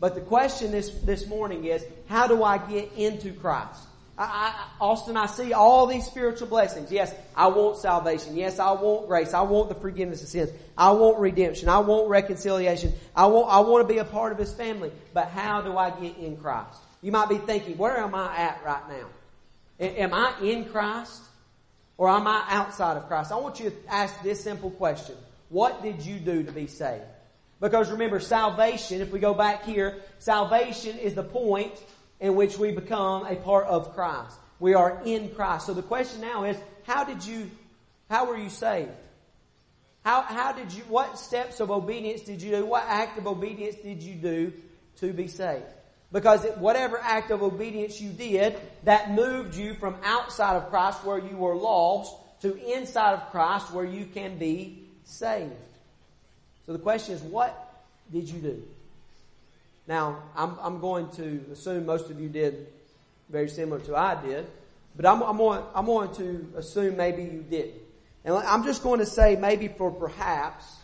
But 0.00 0.14
the 0.14 0.20
question 0.20 0.70
this, 0.70 0.90
this 0.90 1.26
morning 1.26 1.64
is, 1.64 1.84
how 2.08 2.26
do 2.26 2.44
I 2.44 2.58
get 2.58 2.92
into 2.96 3.32
Christ? 3.32 3.82
I, 4.16 4.24
I, 4.24 4.84
Austin, 4.84 5.16
I 5.16 5.26
see 5.26 5.52
all 5.52 5.86
these 5.86 6.04
spiritual 6.04 6.48
blessings. 6.48 6.90
Yes, 6.90 7.14
I 7.36 7.48
want 7.48 7.78
salvation. 7.78 8.36
Yes, 8.36 8.58
I 8.58 8.72
want 8.72 9.06
grace. 9.06 9.32
I 9.32 9.42
want 9.42 9.68
the 9.68 9.74
forgiveness 9.76 10.22
of 10.22 10.28
sins. 10.28 10.50
I 10.76 10.90
want 10.92 11.18
redemption. 11.18 11.68
I 11.68 11.78
want 11.78 12.08
reconciliation. 12.08 12.92
I 13.14 13.26
want, 13.26 13.52
I 13.52 13.60
want 13.60 13.86
to 13.86 13.92
be 13.92 13.98
a 13.98 14.04
part 14.04 14.32
of 14.32 14.38
His 14.38 14.52
family. 14.52 14.90
But 15.14 15.28
how 15.28 15.62
do 15.62 15.76
I 15.76 15.90
get 15.90 16.16
in 16.18 16.36
Christ? 16.36 16.78
You 17.00 17.12
might 17.12 17.28
be 17.28 17.38
thinking, 17.38 17.78
where 17.78 17.96
am 17.98 18.14
I 18.14 18.36
at 18.36 18.64
right 18.64 18.88
now? 18.88 19.06
Am 19.80 20.12
I 20.12 20.32
in 20.42 20.64
Christ? 20.64 21.22
Or 21.96 22.08
am 22.08 22.26
I 22.26 22.44
outside 22.48 22.96
of 22.96 23.06
Christ? 23.08 23.32
I 23.32 23.36
want 23.36 23.60
you 23.60 23.70
to 23.70 23.76
ask 23.88 24.20
this 24.22 24.42
simple 24.42 24.70
question. 24.70 25.16
What 25.48 25.82
did 25.82 26.02
you 26.02 26.18
do 26.18 26.42
to 26.42 26.52
be 26.52 26.66
saved? 26.66 27.02
Because 27.60 27.90
remember, 27.90 28.20
salvation, 28.20 29.00
if 29.00 29.10
we 29.10 29.18
go 29.18 29.34
back 29.34 29.64
here, 29.64 29.96
salvation 30.18 30.96
is 30.98 31.14
the 31.14 31.24
point 31.24 31.72
in 32.20 32.34
which 32.34 32.58
we 32.58 32.70
become 32.70 33.26
a 33.26 33.36
part 33.36 33.66
of 33.66 33.94
Christ. 33.94 34.36
We 34.60 34.74
are 34.74 35.00
in 35.04 35.30
Christ. 35.30 35.66
So 35.66 35.74
the 35.74 35.82
question 35.82 36.20
now 36.20 36.44
is, 36.44 36.56
how 36.84 37.04
did 37.04 37.24
you, 37.24 37.50
how 38.08 38.26
were 38.26 38.36
you 38.36 38.50
saved? 38.50 38.90
How, 40.04 40.22
how 40.22 40.52
did 40.52 40.72
you, 40.72 40.82
what 40.84 41.18
steps 41.18 41.60
of 41.60 41.70
obedience 41.70 42.22
did 42.22 42.40
you 42.40 42.50
do? 42.50 42.66
What 42.66 42.84
act 42.86 43.18
of 43.18 43.26
obedience 43.26 43.76
did 43.76 44.02
you 44.02 44.14
do 44.14 44.52
to 44.96 45.12
be 45.12 45.28
saved? 45.28 45.64
Because 46.10 46.44
whatever 46.58 46.98
act 46.98 47.30
of 47.30 47.42
obedience 47.42 48.00
you 48.00 48.10
did, 48.10 48.56
that 48.84 49.10
moved 49.10 49.54
you 49.54 49.74
from 49.74 49.96
outside 50.02 50.56
of 50.56 50.70
Christ 50.70 51.04
where 51.04 51.18
you 51.18 51.36
were 51.36 51.56
lost 51.56 52.14
to 52.40 52.56
inside 52.72 53.14
of 53.14 53.30
Christ 53.30 53.72
where 53.72 53.84
you 53.84 54.06
can 54.06 54.38
be 54.38 54.88
saved. 55.04 55.52
So 56.68 56.74
the 56.74 56.78
question 56.80 57.14
is, 57.14 57.22
what 57.22 57.82
did 58.12 58.28
you 58.28 58.40
do? 58.40 58.62
Now, 59.86 60.18
I'm, 60.36 60.54
I'm 60.60 60.80
going 60.80 61.08
to 61.12 61.42
assume 61.50 61.86
most 61.86 62.10
of 62.10 62.20
you 62.20 62.28
did 62.28 62.66
very 63.30 63.48
similar 63.48 63.80
to 63.86 63.96
I 63.96 64.22
did, 64.22 64.46
but 64.94 65.06
I'm, 65.06 65.22
I'm, 65.22 65.38
going, 65.38 65.62
I'm 65.74 65.86
going 65.86 66.14
to 66.16 66.46
assume 66.58 66.98
maybe 66.98 67.22
you 67.22 67.42
didn't. 67.48 67.80
And 68.22 68.34
I'm 68.34 68.64
just 68.64 68.82
going 68.82 69.00
to 69.00 69.06
say 69.06 69.34
maybe 69.36 69.68
for 69.68 69.90
perhaps 69.90 70.76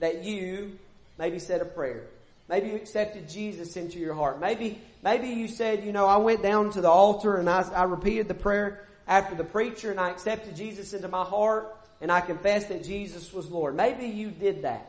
that 0.00 0.24
you 0.24 0.78
maybe 1.18 1.38
said 1.38 1.60
a 1.60 1.66
prayer. 1.66 2.04
Maybe 2.48 2.68
you 2.68 2.76
accepted 2.76 3.28
Jesus 3.28 3.76
into 3.76 3.98
your 3.98 4.14
heart. 4.14 4.40
Maybe, 4.40 4.80
maybe 5.02 5.28
you 5.28 5.46
said, 5.46 5.84
you 5.84 5.92
know, 5.92 6.06
I 6.06 6.16
went 6.16 6.42
down 6.42 6.70
to 6.70 6.80
the 6.80 6.88
altar 6.88 7.36
and 7.36 7.50
I, 7.50 7.70
I 7.74 7.82
repeated 7.82 8.28
the 8.28 8.34
prayer 8.34 8.88
after 9.06 9.34
the 9.34 9.44
preacher 9.44 9.90
and 9.90 10.00
I 10.00 10.08
accepted 10.08 10.56
Jesus 10.56 10.94
into 10.94 11.08
my 11.08 11.22
heart 11.22 11.76
and 12.00 12.10
I 12.10 12.22
confessed 12.22 12.70
that 12.70 12.82
Jesus 12.82 13.30
was 13.30 13.50
Lord. 13.50 13.76
Maybe 13.76 14.06
you 14.06 14.30
did 14.30 14.62
that. 14.62 14.88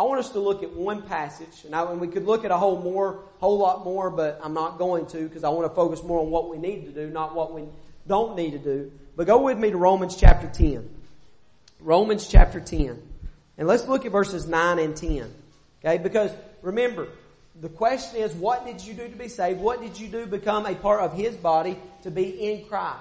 I 0.00 0.02
want 0.04 0.18
us 0.18 0.30
to 0.30 0.40
look 0.40 0.62
at 0.62 0.72
one 0.72 1.02
passage, 1.02 1.66
and, 1.66 1.76
I, 1.76 1.84
and 1.92 2.00
we 2.00 2.08
could 2.08 2.24
look 2.24 2.46
at 2.46 2.50
a 2.50 2.56
whole 2.56 2.80
more, 2.80 3.20
whole 3.38 3.58
lot 3.58 3.84
more, 3.84 4.08
but 4.08 4.40
I'm 4.42 4.54
not 4.54 4.78
going 4.78 5.04
to 5.08 5.28
because 5.28 5.44
I 5.44 5.50
want 5.50 5.70
to 5.70 5.74
focus 5.74 6.02
more 6.02 6.20
on 6.20 6.30
what 6.30 6.48
we 6.48 6.56
need 6.56 6.86
to 6.86 6.90
do, 6.90 7.10
not 7.10 7.34
what 7.34 7.52
we 7.52 7.64
don't 8.08 8.34
need 8.34 8.52
to 8.52 8.58
do. 8.58 8.92
But 9.14 9.26
go 9.26 9.42
with 9.42 9.58
me 9.58 9.70
to 9.70 9.76
Romans 9.76 10.16
chapter 10.16 10.48
10. 10.48 10.88
Romans 11.80 12.26
chapter 12.26 12.60
10. 12.60 12.98
And 13.58 13.68
let's 13.68 13.86
look 13.88 14.06
at 14.06 14.12
verses 14.12 14.46
9 14.46 14.78
and 14.78 14.96
10. 14.96 15.30
Okay, 15.84 15.98
because 15.98 16.30
remember, 16.62 17.08
the 17.60 17.68
question 17.68 18.22
is, 18.22 18.32
what 18.32 18.64
did 18.64 18.82
you 18.82 18.94
do 18.94 19.06
to 19.06 19.16
be 19.16 19.28
saved? 19.28 19.60
What 19.60 19.82
did 19.82 20.00
you 20.00 20.08
do 20.08 20.24
become 20.24 20.64
a 20.64 20.74
part 20.74 21.02
of 21.02 21.12
His 21.12 21.36
body 21.36 21.78
to 22.04 22.10
be 22.10 22.50
in 22.50 22.64
Christ? 22.64 22.96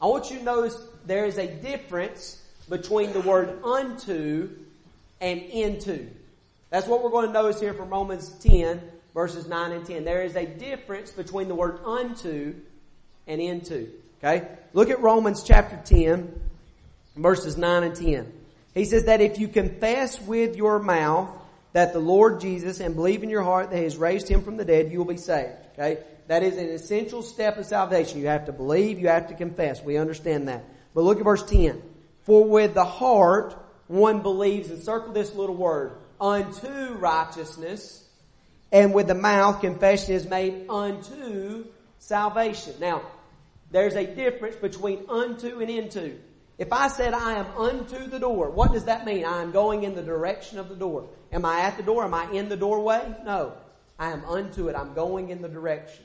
I 0.00 0.06
want 0.06 0.30
you 0.30 0.38
to 0.38 0.44
notice 0.44 0.80
there 1.06 1.24
is 1.24 1.38
a 1.38 1.48
difference 1.48 2.40
between 2.68 3.12
the 3.14 3.20
word 3.20 3.64
unto 3.64 4.50
and 5.20 5.40
into. 5.40 6.06
That's 6.70 6.86
what 6.86 7.02
we're 7.02 7.10
going 7.10 7.26
to 7.26 7.32
notice 7.32 7.60
here 7.60 7.74
from 7.74 7.90
Romans 7.90 8.30
10, 8.40 8.80
verses 9.12 9.48
9 9.48 9.72
and 9.72 9.84
10. 9.84 10.04
There 10.04 10.22
is 10.22 10.36
a 10.36 10.46
difference 10.46 11.10
between 11.10 11.48
the 11.48 11.54
word 11.54 11.80
unto 11.84 12.54
and 13.26 13.40
into. 13.40 13.88
Okay? 14.18 14.48
Look 14.72 14.88
at 14.88 15.00
Romans 15.00 15.42
chapter 15.42 15.80
10, 15.84 16.40
verses 17.16 17.56
9 17.56 17.82
and 17.82 17.94
10. 17.94 18.32
He 18.72 18.84
says 18.84 19.04
that 19.04 19.20
if 19.20 19.40
you 19.40 19.48
confess 19.48 20.20
with 20.20 20.54
your 20.54 20.78
mouth 20.78 21.28
that 21.72 21.92
the 21.92 21.98
Lord 21.98 22.40
Jesus 22.40 22.78
and 22.78 22.94
believe 22.94 23.24
in 23.24 23.30
your 23.30 23.42
heart 23.42 23.70
that 23.70 23.76
He 23.76 23.84
has 23.84 23.96
raised 23.96 24.28
Him 24.28 24.42
from 24.42 24.56
the 24.56 24.64
dead, 24.64 24.92
you 24.92 24.98
will 24.98 25.12
be 25.12 25.16
saved. 25.16 25.56
Okay? 25.72 25.98
That 26.28 26.44
is 26.44 26.56
an 26.56 26.68
essential 26.68 27.22
step 27.22 27.58
of 27.58 27.66
salvation. 27.66 28.20
You 28.20 28.28
have 28.28 28.46
to 28.46 28.52
believe, 28.52 29.00
you 29.00 29.08
have 29.08 29.26
to 29.28 29.34
confess. 29.34 29.82
We 29.82 29.96
understand 29.96 30.46
that. 30.46 30.64
But 30.94 31.02
look 31.02 31.18
at 31.18 31.24
verse 31.24 31.42
10. 31.42 31.82
For 32.22 32.44
with 32.44 32.74
the 32.74 32.84
heart 32.84 33.56
one 33.88 34.22
believes, 34.22 34.70
and 34.70 34.80
circle 34.80 35.12
this 35.12 35.34
little 35.34 35.56
word, 35.56 35.94
unto 36.20 36.94
righteousness, 36.94 38.04
and 38.72 38.92
with 38.94 39.08
the 39.08 39.14
mouth 39.14 39.60
confession 39.60 40.14
is 40.14 40.28
made 40.28 40.68
unto 40.68 41.64
salvation. 41.98 42.74
Now, 42.80 43.02
there's 43.70 43.94
a 43.94 44.04
difference 44.04 44.56
between 44.56 45.06
unto 45.08 45.60
and 45.60 45.70
into. 45.70 46.18
If 46.58 46.72
I 46.72 46.88
said 46.88 47.14
I 47.14 47.38
am 47.38 47.46
unto 47.56 48.06
the 48.06 48.18
door, 48.18 48.50
what 48.50 48.72
does 48.72 48.84
that 48.84 49.06
mean? 49.06 49.24
I 49.24 49.40
am 49.42 49.50
going 49.50 49.84
in 49.84 49.94
the 49.94 50.02
direction 50.02 50.58
of 50.58 50.68
the 50.68 50.76
door. 50.76 51.08
Am 51.32 51.44
I 51.44 51.60
at 51.60 51.76
the 51.76 51.82
door? 51.82 52.04
Am 52.04 52.12
I 52.12 52.30
in 52.32 52.48
the 52.48 52.56
doorway? 52.56 53.02
No. 53.24 53.54
I 53.98 54.10
am 54.10 54.24
unto 54.24 54.68
it. 54.68 54.76
I'm 54.76 54.92
going 54.92 55.30
in 55.30 55.40
the 55.40 55.48
direction. 55.48 56.04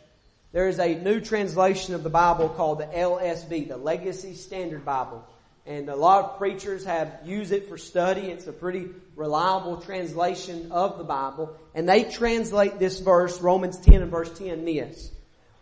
There 0.54 0.70
is 0.70 0.80
a 0.80 0.96
new 0.96 1.20
translation 1.20 1.96
of 1.96 2.04
the 2.04 2.10
Bible 2.10 2.48
called 2.48 2.80
the 2.80 2.86
LSB, 2.86 3.68
the 3.68 3.76
Legacy 3.76 4.36
Standard 4.36 4.86
Bible. 4.86 5.26
And 5.68 5.90
a 5.90 5.96
lot 5.96 6.24
of 6.24 6.38
preachers 6.38 6.86
have 6.86 7.22
used 7.26 7.52
it 7.52 7.68
for 7.68 7.78
study. 7.78 8.28
It's 8.28 8.46
a 8.46 8.54
pretty 8.54 8.90
reliable 9.16 9.78
translation 9.78 10.72
of 10.72 11.00
the 11.00 11.04
Bible. 11.04 11.56
And 11.74 11.90
they 11.90 12.04
translate 12.04 12.78
this 12.78 13.00
verse, 13.00 13.42
Romans 13.42 13.78
10 13.78 14.04
and 14.04 14.12
verse 14.12 14.32
10, 14.38 14.64
this. 14.64 15.10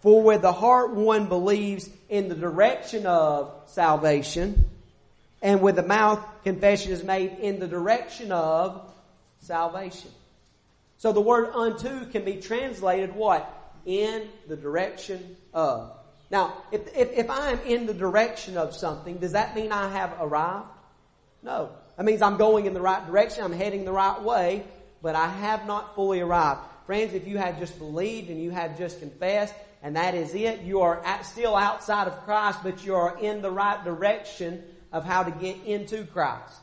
For 0.01 0.21
with 0.21 0.41
the 0.41 0.51
heart 0.51 0.93
one 0.93 1.27
believes 1.27 1.89
in 2.09 2.27
the 2.27 2.35
direction 2.35 3.05
of 3.05 3.53
salvation, 3.67 4.65
and 5.41 5.61
with 5.61 5.77
the 5.77 5.83
mouth 5.83 6.19
confession 6.43 6.91
is 6.91 7.03
made 7.03 7.37
in 7.39 7.59
the 7.59 7.67
direction 7.67 8.33
of 8.33 8.93
salvation. 9.39 10.11
So 10.97 11.13
the 11.13 11.21
word 11.21 11.49
unto 11.53 12.05
can 12.11 12.25
be 12.25 12.37
translated 12.37 13.15
what? 13.15 13.49
In 13.85 14.27
the 14.49 14.57
direction 14.57 15.37
of. 15.53 15.97
Now, 16.29 16.53
if, 16.71 16.81
if, 16.95 17.11
if 17.11 17.29
I'm 17.29 17.59
in 17.61 17.85
the 17.85 17.93
direction 17.93 18.57
of 18.57 18.75
something, 18.75 19.17
does 19.17 19.33
that 19.33 19.55
mean 19.55 19.71
I 19.71 19.89
have 19.89 20.15
arrived? 20.19 20.67
No. 21.43 21.69
That 21.97 22.05
means 22.05 22.21
I'm 22.21 22.37
going 22.37 22.65
in 22.65 22.73
the 22.73 22.81
right 22.81 23.05
direction, 23.05 23.43
I'm 23.43 23.53
heading 23.53 23.85
the 23.85 23.91
right 23.91 24.21
way, 24.21 24.63
but 25.01 25.15
I 25.15 25.27
have 25.27 25.67
not 25.67 25.95
fully 25.95 26.21
arrived. 26.21 26.61
Friends, 26.85 27.13
if 27.13 27.27
you 27.27 27.37
have 27.37 27.59
just 27.59 27.77
believed 27.77 28.29
and 28.29 28.41
you 28.41 28.51
have 28.51 28.77
just 28.77 28.99
confessed, 28.99 29.53
and 29.83 29.95
that 29.95 30.15
is 30.15 30.33
it, 30.33 30.61
you 30.61 30.81
are 30.81 31.03
at, 31.05 31.25
still 31.25 31.55
outside 31.55 32.07
of 32.07 32.23
Christ, 32.23 32.59
but 32.63 32.85
you 32.85 32.95
are 32.95 33.17
in 33.19 33.41
the 33.41 33.51
right 33.51 33.83
direction 33.83 34.63
of 34.91 35.03
how 35.03 35.23
to 35.23 35.31
get 35.31 35.57
into 35.65 36.05
Christ. 36.05 36.59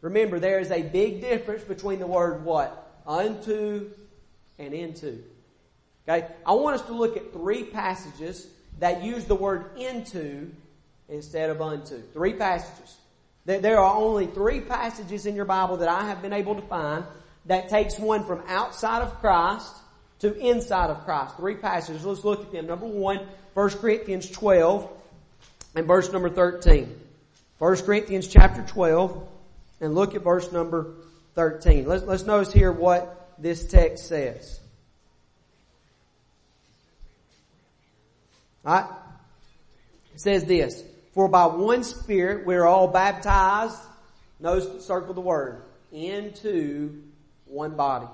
Remember, 0.00 0.38
there 0.38 0.60
is 0.60 0.70
a 0.70 0.82
big 0.82 1.20
difference 1.20 1.62
between 1.62 1.98
the 1.98 2.06
word 2.06 2.44
what? 2.44 3.00
Unto 3.06 3.90
and 4.58 4.74
into. 4.74 5.22
Okay? 6.08 6.26
I 6.46 6.52
want 6.52 6.80
us 6.80 6.86
to 6.86 6.92
look 6.92 7.16
at 7.16 7.32
three 7.32 7.64
passages 7.64 8.46
that 8.78 9.02
use 9.02 9.24
the 9.24 9.34
word 9.34 9.76
into 9.76 10.50
instead 11.08 11.50
of 11.50 11.60
unto. 11.60 12.00
Three 12.12 12.34
passages. 12.34 12.96
There 13.44 13.78
are 13.78 13.96
only 13.96 14.26
three 14.26 14.60
passages 14.60 15.24
in 15.24 15.34
your 15.34 15.46
Bible 15.46 15.78
that 15.78 15.88
I 15.88 16.06
have 16.06 16.20
been 16.20 16.34
able 16.34 16.54
to 16.56 16.62
find 16.62 17.04
that 17.46 17.70
takes 17.70 17.98
one 17.98 18.24
from 18.24 18.42
outside 18.46 19.00
of 19.00 19.18
Christ 19.20 19.74
to 20.20 20.36
inside 20.36 20.90
of 20.90 21.04
Christ. 21.04 21.36
Three 21.36 21.54
passages. 21.54 22.04
Let's 22.04 22.24
look 22.24 22.42
at 22.42 22.52
them. 22.52 22.66
Number 22.66 22.86
one, 22.86 23.26
1 23.54 23.70
Corinthians 23.70 24.30
12 24.30 24.88
and 25.74 25.86
verse 25.86 26.12
number 26.12 26.28
13. 26.28 26.94
1 27.58 27.76
Corinthians 27.78 28.28
chapter 28.28 28.62
12 28.62 29.28
and 29.80 29.94
look 29.94 30.14
at 30.14 30.22
verse 30.22 30.52
number 30.52 30.94
13. 31.34 31.86
Let's, 31.86 32.04
let's 32.04 32.24
notice 32.24 32.52
here 32.52 32.70
what 32.70 33.32
this 33.38 33.66
text 33.66 34.08
says. 34.08 34.60
It 38.68 40.20
says 40.20 40.44
this, 40.44 40.82
for 41.14 41.28
by 41.28 41.46
one 41.46 41.84
Spirit 41.84 42.46
we're 42.46 42.66
all 42.66 42.88
baptized, 42.88 43.78
notice, 44.38 44.84
circle 44.84 45.14
the 45.14 45.20
word, 45.20 45.62
into 45.92 47.02
one 47.46 47.76
body. 47.76 48.08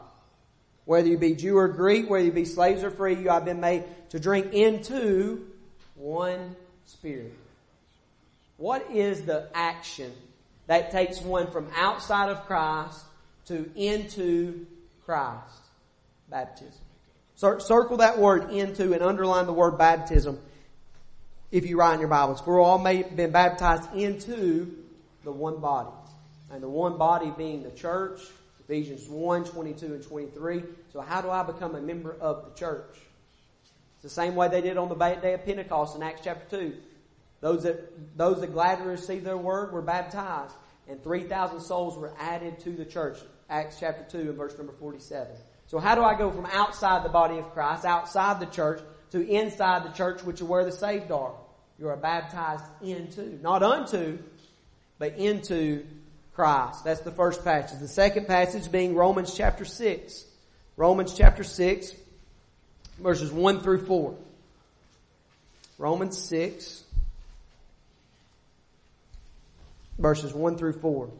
Whether 0.85 1.09
you 1.09 1.19
be 1.19 1.35
Jew 1.35 1.57
or 1.57 1.69
Greek, 1.69 2.09
whether 2.09 2.25
you 2.25 2.33
be 2.33 2.45
slaves 2.45 2.85
or 2.85 2.90
free, 2.90 3.17
you 3.17 3.31
have 3.31 3.45
been 3.45 3.61
made 3.61 3.85
to 4.11 4.21
drink 4.21 4.53
into 4.53 5.47
one 5.95 6.57
Spirit. 6.87 7.35
What 8.57 8.90
is 8.93 9.23
the 9.23 9.49
action 9.55 10.12
that 10.67 10.93
takes 10.93 11.21
one 11.21 11.51
from 11.51 11.69
outside 11.77 12.29
of 12.29 12.45
Christ 12.45 13.01
to 13.47 13.71
into 13.75 14.67
Christ? 15.05 15.62
Baptism. 16.31 16.81
Circle 17.37 17.97
that 17.99 18.18
word 18.18 18.51
into 18.53 18.92
and 18.92 19.03
underline 19.03 19.47
the 19.47 19.53
word 19.53 19.77
baptism 19.77 20.38
if 21.51 21.66
you 21.66 21.77
write 21.77 21.94
in 21.94 22.01
your 22.01 22.09
Bibles. 22.09 22.40
For 22.40 22.61
all 22.61 22.79
may 22.79 23.03
been 23.03 23.33
baptized 23.33 23.92
into 23.94 24.77
the 25.25 25.33
one 25.33 25.61
body. 25.61 25.90
And 26.51 26.62
the 26.62 26.68
one 26.68 26.97
body 26.97 27.33
being 27.37 27.62
the 27.64 27.70
church, 27.70 28.20
Ephesians 28.61 29.09
1, 29.09 29.44
22 29.44 29.87
and 29.87 30.03
23. 30.05 30.62
So 30.92 31.01
how 31.01 31.20
do 31.20 31.31
I 31.31 31.42
become 31.42 31.75
a 31.75 31.81
member 31.81 32.14
of 32.20 32.44
the 32.44 32.59
church? 32.59 32.94
It's 33.97 34.03
the 34.03 34.09
same 34.09 34.37
way 34.37 34.49
they 34.49 34.61
did 34.61 34.77
on 34.77 34.88
the 34.88 34.94
day 34.94 35.35
of 35.35 35.44
Pentecost 35.44 35.97
in 35.97 36.03
Acts 36.03 36.20
chapter 36.23 36.57
2. 36.57 36.75
Those 37.40 37.64
that, 37.64 38.16
those 38.16 38.40
that 38.40 38.53
gladly 38.53 38.87
received 38.87 39.25
their 39.25 39.37
word 39.37 39.73
were 39.73 39.83
baptized 39.83 40.55
and 40.88 41.03
3,000 41.03 41.61
souls 41.61 41.97
were 41.97 42.12
added 42.18 42.61
to 42.61 42.70
the 42.70 42.85
church. 42.85 43.18
Acts 43.51 43.79
chapter 43.81 44.05
2 44.18 44.31
and 44.31 44.37
verse 44.37 44.57
number 44.57 44.73
47. 44.73 45.35
So 45.74 45.80
how 45.80 45.96
do 45.96 46.04
I 46.04 46.16
go 46.16 46.30
from 46.30 46.46
outside 46.46 47.04
the 47.04 47.08
body 47.08 47.38
of 47.38 47.52
Christ, 47.52 47.84
outside 47.84 48.38
the 48.38 48.46
church, 48.46 48.80
to 49.10 49.28
inside 49.28 49.82
the 49.82 49.88
church, 49.88 50.22
which 50.22 50.37
is 50.37 50.44
where 50.44 50.64
the 50.64 50.70
saved 50.70 51.10
are? 51.10 51.32
You 51.80 51.88
are 51.88 51.96
baptized 51.96 52.62
into, 52.80 53.40
not 53.42 53.64
unto, 53.64 54.20
but 55.00 55.16
into 55.16 55.84
Christ. 56.37 56.84
That's 56.84 57.00
the 57.00 57.10
first 57.10 57.42
passage. 57.42 57.80
The 57.80 57.88
second 57.88 58.28
passage 58.28 58.70
being 58.70 58.94
Romans 58.94 59.34
chapter 59.37 59.64
6. 59.64 60.24
Romans 60.76 61.12
chapter 61.12 61.42
6, 61.42 61.92
verses 63.00 63.32
1 63.32 63.58
through 63.58 63.84
4. 63.84 64.14
Romans 65.78 66.16
6, 66.16 66.84
verses 69.98 70.32
1 70.32 70.56
through 70.56 70.74
4. 70.74 71.10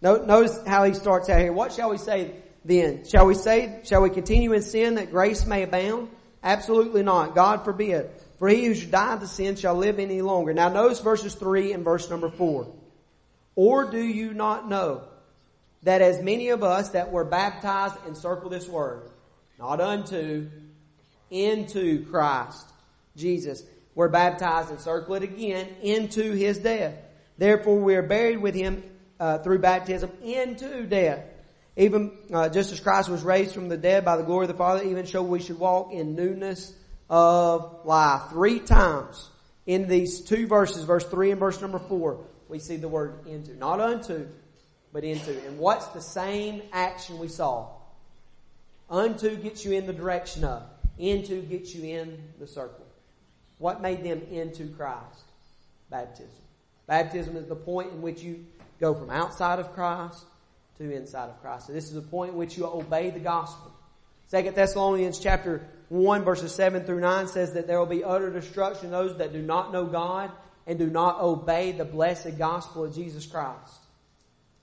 Notice 0.00 0.58
how 0.66 0.84
he 0.84 0.94
starts 0.94 1.28
out 1.28 1.40
here. 1.40 1.52
What 1.52 1.72
shall 1.72 1.90
we 1.90 1.98
say 1.98 2.32
then? 2.64 3.04
Shall 3.04 3.26
we 3.26 3.34
say, 3.34 3.80
shall 3.84 4.02
we 4.02 4.10
continue 4.10 4.52
in 4.52 4.62
sin 4.62 4.94
that 4.94 5.10
grace 5.10 5.44
may 5.46 5.62
abound? 5.62 6.08
Absolutely 6.42 7.02
not. 7.02 7.34
God 7.34 7.64
forbid. 7.64 8.10
For 8.38 8.48
he 8.48 8.64
who 8.64 8.74
should 8.74 8.92
die 8.92 9.18
to 9.18 9.26
sin 9.26 9.56
shall 9.56 9.74
live 9.74 9.98
any 9.98 10.22
longer. 10.22 10.54
Now 10.54 10.68
notice 10.68 11.00
verses 11.00 11.34
3 11.34 11.72
and 11.72 11.84
verse 11.84 12.08
number 12.08 12.30
4. 12.30 12.72
Or 13.56 13.90
do 13.90 14.00
you 14.00 14.32
not 14.32 14.68
know 14.68 15.02
that 15.82 16.00
as 16.00 16.22
many 16.22 16.50
of 16.50 16.62
us 16.62 16.90
that 16.90 17.10
were 17.10 17.24
baptized, 17.24 17.96
encircle 18.06 18.50
this 18.50 18.68
word, 18.68 19.10
not 19.58 19.80
unto, 19.80 20.48
into 21.30 22.04
Christ, 22.06 22.70
Jesus, 23.16 23.64
were 23.96 24.08
baptized, 24.08 24.70
and 24.70 24.80
circle 24.80 25.16
it 25.16 25.24
again, 25.24 25.68
into 25.82 26.32
his 26.32 26.58
death. 26.58 26.94
Therefore 27.36 27.80
we 27.80 27.96
are 27.96 28.02
buried 28.02 28.40
with 28.40 28.54
him 28.54 28.84
uh, 29.20 29.38
through 29.38 29.58
baptism 29.58 30.10
into 30.22 30.84
death. 30.84 31.24
Even 31.76 32.12
uh, 32.32 32.48
just 32.48 32.72
as 32.72 32.80
Christ 32.80 33.08
was 33.08 33.22
raised 33.22 33.54
from 33.54 33.68
the 33.68 33.76
dead 33.76 34.04
by 34.04 34.16
the 34.16 34.24
glory 34.24 34.44
of 34.44 34.48
the 34.48 34.58
Father, 34.58 34.82
even 34.82 35.06
so 35.06 35.22
we 35.22 35.40
should 35.40 35.58
walk 35.58 35.92
in 35.92 36.16
newness 36.16 36.72
of 37.08 37.80
life. 37.84 38.30
Three 38.30 38.58
times 38.58 39.30
in 39.66 39.86
these 39.86 40.20
two 40.20 40.46
verses, 40.46 40.84
verse 40.84 41.04
3 41.04 41.30
and 41.32 41.40
verse 41.40 41.60
number 41.60 41.78
4, 41.78 42.24
we 42.48 42.58
see 42.58 42.76
the 42.76 42.88
word 42.88 43.26
into. 43.26 43.54
Not 43.54 43.80
unto, 43.80 44.26
but 44.92 45.04
into. 45.04 45.30
And 45.46 45.58
what's 45.58 45.86
the 45.88 46.00
same 46.00 46.62
action 46.72 47.18
we 47.18 47.28
saw? 47.28 47.68
Unto 48.90 49.36
gets 49.36 49.64
you 49.64 49.72
in 49.72 49.86
the 49.86 49.92
direction 49.92 50.44
of. 50.44 50.62
Into 50.98 51.42
gets 51.42 51.74
you 51.74 51.84
in 51.84 52.20
the 52.40 52.46
circle. 52.46 52.86
What 53.58 53.82
made 53.82 54.02
them 54.02 54.22
into 54.30 54.68
Christ? 54.68 55.24
Baptism. 55.90 56.30
Baptism 56.86 57.36
is 57.36 57.46
the 57.46 57.54
point 57.54 57.92
in 57.92 58.02
which 58.02 58.22
you 58.22 58.46
go 58.80 58.94
from 58.94 59.10
outside 59.10 59.58
of 59.58 59.72
Christ 59.72 60.24
to 60.78 60.90
inside 60.90 61.28
of 61.28 61.40
Christ. 61.42 61.66
So 61.66 61.72
this 61.72 61.84
is 61.84 61.94
the 61.94 62.02
point 62.02 62.32
in 62.32 62.38
which 62.38 62.56
you 62.56 62.66
obey 62.66 63.10
the 63.10 63.20
gospel. 63.20 63.72
Second 64.28 64.54
Thessalonians 64.54 65.18
chapter 65.18 65.66
1 65.88 66.22
verses 66.22 66.54
7 66.54 66.84
through 66.84 67.00
9 67.00 67.28
says 67.28 67.52
that 67.54 67.66
there 67.66 67.78
will 67.78 67.86
be 67.86 68.04
utter 68.04 68.30
destruction 68.30 68.90
those 68.90 69.18
that 69.18 69.32
do 69.32 69.42
not 69.42 69.72
know 69.72 69.86
God 69.86 70.30
and 70.66 70.78
do 70.78 70.88
not 70.88 71.20
obey 71.20 71.72
the 71.72 71.84
blessed 71.84 72.38
gospel 72.38 72.84
of 72.84 72.94
Jesus 72.94 73.26
Christ. 73.26 73.80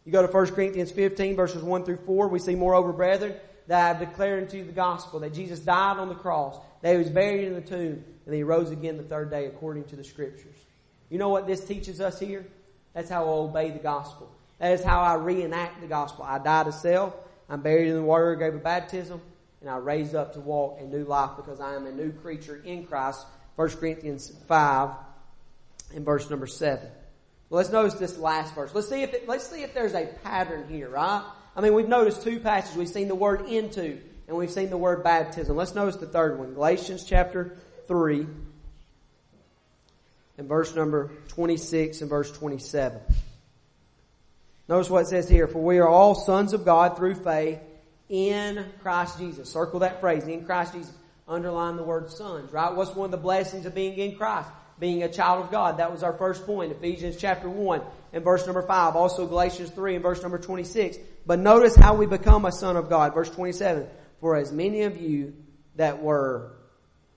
You 0.06 0.12
go 0.12 0.25
to 0.25 0.32
1 0.32 0.47
Corinthians 0.47 0.91
15 0.91 1.36
verses 1.36 1.63
1 1.63 1.84
through 1.84 1.99
4, 2.06 2.28
we 2.28 2.39
see 2.39 2.56
moreover 2.56 2.93
brethren 2.93 3.36
that 3.67 3.84
I 3.84 3.88
have 3.88 3.99
declared 3.99 4.43
unto 4.43 4.58
you 4.58 4.63
the 4.63 4.71
gospel, 4.71 5.19
that 5.21 5.34
Jesus 5.34 5.60
died 5.60 5.97
on 5.97 6.10
the 6.10 6.15
cross, 6.15 6.58
that 6.82 6.91
he 6.91 6.97
was 6.99 7.10
buried 7.10 7.45
in 7.45 7.56
the 7.56 7.62
tomb, 7.62 8.04
and 8.25 8.36
he 8.36 8.43
rose 8.43 8.69
again 8.69 8.97
the 8.97 9.04
third 9.04 9.32
day 9.32 9.47
according 9.47 9.86
to 9.86 9.95
the 9.95 10.04
scriptures. 10.04 10.56
You 11.10 11.17
know 11.17 11.30
what 11.30 11.47
this 11.47 11.65
teaches 11.65 11.99
us 11.99 12.19
here? 12.19 12.45
That's 12.95 13.10
how 13.10 13.25
I 13.25 13.27
obey 13.27 13.69
the 13.69 13.79
gospel. 13.79 14.31
That 14.58 14.71
is 14.71 14.84
how 14.84 15.01
I 15.01 15.15
reenact 15.15 15.81
the 15.81 15.88
gospel. 15.88 16.25
I 16.25 16.39
die 16.39 16.63
to 16.63 16.71
self. 16.71 17.13
I'm 17.47 17.62
buried 17.62 17.89
in 17.89 17.95
the 17.95 18.01
water, 18.01 18.36
gave 18.36 18.55
a 18.55 18.58
baptism, 18.58 19.21
and 19.62 19.69
I 19.69 19.77
raised 19.77 20.15
up 20.15 20.34
to 20.34 20.39
walk 20.39 20.79
a 20.79 20.86
new 20.86 21.03
life 21.03 21.31
because 21.36 21.60
I 21.60 21.75
am 21.75 21.86
a 21.86 21.91
new 21.91 22.12
creature 22.12 22.60
in 22.65 22.88
Christ. 22.88 23.23
1 23.58 23.69
Corinthians 23.71 24.34
5 24.47 24.89
and 25.93 26.03
verse 26.03 26.27
number 26.29 26.47
7. 26.47 26.89
Well, 27.49 27.58
let's 27.58 27.69
notice 27.69 27.93
this 27.93 28.17
last 28.17 28.55
verse. 28.55 28.73
Let's 28.73 28.89
see 28.89 29.03
if 29.03 29.13
it, 29.13 29.27
let's 29.27 29.47
see 29.47 29.62
if 29.62 29.75
there's 29.75 29.93
a 29.93 30.08
pattern 30.23 30.67
here, 30.67 30.89
right? 30.89 31.23
I 31.55 31.62
mean, 31.62 31.75
we've 31.75 31.88
noticed 31.88 32.23
two 32.23 32.39
passages. 32.39 32.75
We've 32.75 32.89
seen 32.89 33.08
the 33.08 33.15
word 33.15 33.45
into 33.45 34.01
and 34.27 34.36
we've 34.36 34.51
seen 34.51 34.69
the 34.69 34.77
word 34.77 35.03
baptism. 35.03 35.55
Let's 35.55 35.75
notice 35.75 35.97
the 35.97 36.08
third 36.08 36.39
one. 36.39 36.53
Galatians 36.53 37.03
chapter 37.03 37.58
3 37.88 38.25
and 40.38 40.48
verse 40.48 40.76
number 40.76 41.12
26 41.30 42.02
and 42.02 42.10
verse 42.10 42.32
27. 42.32 43.00
Notice 44.67 44.89
what 44.89 45.04
it 45.04 45.08
says 45.08 45.30
here, 45.30 45.48
for 45.48 45.63
we 45.63 45.78
are 45.78 45.88
all 45.88 46.15
sons 46.15 46.54
of 46.54 46.65
God 46.65 46.98
through 46.98 47.15
faith 47.15 47.60
in 48.10 48.65
Christ 48.82 49.19
Jesus. 49.19 49.50
Circle 49.50 49.82
that 49.82 50.00
phrase, 50.02 50.26
in 50.28 50.45
Christ 50.45 50.74
Jesus. 50.74 50.93
Underline 51.28 51.76
the 51.76 51.84
word 51.84 52.12
sons, 52.12 52.52
right? 52.52 52.74
What's 52.74 52.95
one 52.95 53.06
of 53.06 53.12
the 53.12 53.17
blessings 53.17 53.65
of 53.65 53.74
being 53.74 53.98
in 53.98 54.15
Christ? 54.15 54.50
Being 54.78 55.04
a 55.04 55.12
child 55.12 55.43
of 55.43 55.52
God. 55.52 55.78
That 55.78 55.91
was 55.91 56.04
our 56.04 56.13
first 56.13 56.45
point. 56.45 56.71
Ephesians 56.71 57.15
chapter 57.17 57.50
1 57.50 57.82
and 58.13 58.24
verse 58.24 58.45
number 58.45 58.62
5. 58.62 58.95
Also 58.95 59.26
Galatians 59.26 59.69
3 59.71 59.95
and 59.95 60.04
verse 60.04 60.21
number 60.21 60.38
26. 60.38 60.98
But 61.26 61.39
notice 61.39 61.76
how 61.76 61.95
we 61.95 62.06
become 62.06 62.45
a 62.45 62.52
son 62.52 62.76
of 62.76 62.89
God. 62.89 63.13
Verse 63.13 63.30
27. 63.30 63.88
For 64.19 64.36
as 64.36 64.52
many 64.52 64.84
of 64.84 65.02
you 65.02 65.34
that 65.78 66.02
were 66.02 66.52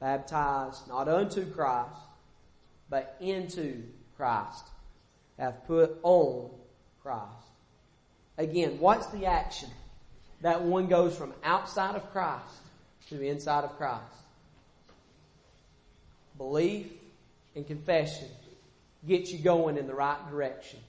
baptized 0.01 0.89
not 0.89 1.09
unto 1.09 1.45
Christ, 1.45 1.91
but 2.91 3.17
into 3.21 3.83
Christ 4.17 4.65
have 5.39 5.67
put 5.67 5.99
on 6.03 6.51
Christ. 7.03 7.29
Again, 8.37 8.79
what's 8.79 9.07
the 9.07 9.27
action? 9.27 9.69
That 10.43 10.63
one 10.63 10.87
goes 10.87 11.17
from 11.17 11.33
outside 11.43 11.97
of 11.97 12.11
Christ 12.13 12.45
to 13.09 13.17
the 13.17 13.29
inside 13.29 13.65
of 13.65 13.77
Christ. 13.77 14.03
Belief 16.37 16.87
and 17.57 17.67
confession 17.67 18.29
get 19.07 19.31
you 19.31 19.39
going 19.39 19.77
in 19.77 19.87
the 19.87 19.95
right 19.95 20.19
direction. 20.31 20.81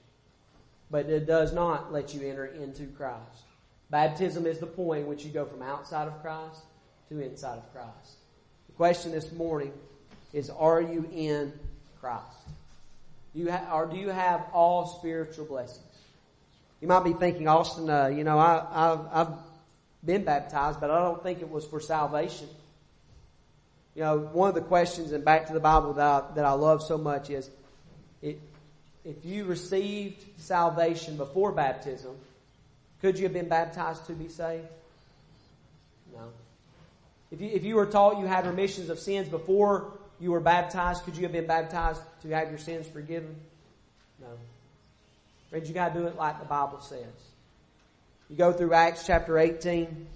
But 0.92 1.08
it 1.08 1.26
does 1.26 1.54
not 1.54 1.94
let 1.94 2.14
you 2.14 2.28
enter 2.28 2.46
into 2.46 2.86
Christ. 2.86 3.44
Baptism 3.90 4.46
is 4.46 4.60
the 4.60 4.68
point 4.68 5.02
in 5.02 5.08
which 5.08 5.24
you 5.24 5.32
go 5.32 5.46
from 5.46 5.62
outside 5.62 6.08
of 6.08 6.22
Christ 6.22 6.62
to 7.10 7.20
inside 7.20 7.58
of 7.58 7.74
Christ. 7.74 8.18
The 8.68 8.74
question 8.74 9.12
this 9.12 9.32
morning 9.32 9.72
is, 10.34 10.50
are 10.50 10.82
you 10.82 11.10
in 11.12 11.54
Christ? 12.00 12.26
Do 13.34 13.40
you 13.40 13.52
ha- 13.52 13.70
or 13.74 13.86
do 13.86 13.98
you 13.98 14.10
have 14.10 14.46
all 14.54 14.88
spiritual 14.88 15.46
blessings? 15.46 15.86
You 16.82 16.88
might 16.88 17.04
be 17.04 17.14
thinking, 17.14 17.48
Austin, 17.48 17.90
uh, 17.90 18.08
you 18.08 18.24
know, 18.24 18.40
I, 18.40 18.66
I've, 18.72 19.00
I've 19.12 19.34
been 20.04 20.24
baptized, 20.24 20.80
but 20.80 20.90
I 20.90 21.00
don't 21.00 21.22
think 21.22 21.42
it 21.42 21.50
was 21.50 21.66
for 21.66 21.80
salvation. 21.80 22.48
You 23.96 24.04
know, 24.04 24.18
one 24.18 24.50
of 24.50 24.56
the 24.56 24.62
questions, 24.62 25.12
and 25.12 25.26
back 25.26 25.48
to 25.48 25.54
the 25.54 25.60
Bible 25.60 25.94
that 25.94 26.06
I, 26.06 26.24
that 26.36 26.46
I 26.46 26.54
love 26.54 26.82
so 26.82 26.98
much 26.98 27.30
is, 27.30 27.50
it, 28.22 28.40
if 29.04 29.26
you 29.26 29.46
received 29.46 30.24
salvation 30.38 31.18
before 31.18 31.52
baptism, 31.52 32.16
could 33.02 33.18
you 33.18 33.24
have 33.24 33.34
been 33.34 33.50
baptized 33.50 34.06
to 34.08 34.14
be 34.14 34.30
saved? 34.30 34.68
No. 36.14 36.30
If 37.32 37.42
you, 37.42 37.50
if 37.50 37.64
you 37.64 37.76
were 37.76 37.86
taught 37.86 38.20
you 38.20 38.26
had 38.26 38.46
remissions 38.46 38.90
of 38.90 39.00
sins 39.00 39.28
before 39.28 39.92
you 40.20 40.32
were 40.32 40.40
baptized, 40.40 41.04
could 41.04 41.16
you 41.16 41.24
have 41.24 41.32
been 41.32 41.48
baptized 41.48 42.02
to 42.22 42.30
have 42.30 42.50
your 42.50 42.58
sins 42.58 42.88
forgiven? 42.88 43.36
No. 44.20 44.28
Friends, 45.50 45.68
you 45.68 45.74
gotta 45.74 45.98
do 45.98 46.08
it 46.08 46.16
like 46.16 46.40
the 46.40 46.46
Bible 46.46 46.82
says. 46.82 47.06
You 48.30 48.36
go 48.36 48.52
through 48.52 48.74
Acts 48.74 49.06
chapter 49.08 49.40
18, 49.40 50.08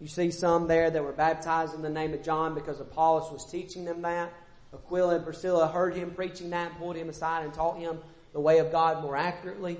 you 0.00 0.06
see 0.06 0.30
some 0.30 0.68
there 0.68 0.90
that 0.90 1.02
were 1.02 1.12
baptized 1.12 1.74
in 1.74 1.82
the 1.82 1.90
name 1.90 2.14
of 2.14 2.22
John 2.22 2.54
because 2.54 2.80
Apollos 2.80 3.32
was 3.32 3.44
teaching 3.50 3.84
them 3.84 4.02
that. 4.02 4.32
Aquila 4.72 5.16
and 5.16 5.24
Priscilla 5.24 5.66
heard 5.66 5.94
him 5.94 6.12
preaching 6.12 6.50
that, 6.50 6.78
pulled 6.78 6.96
him 6.96 7.08
aside 7.08 7.44
and 7.44 7.52
taught 7.52 7.78
him 7.78 7.98
the 8.32 8.40
way 8.40 8.58
of 8.58 8.70
God 8.70 9.02
more 9.02 9.16
accurately. 9.16 9.78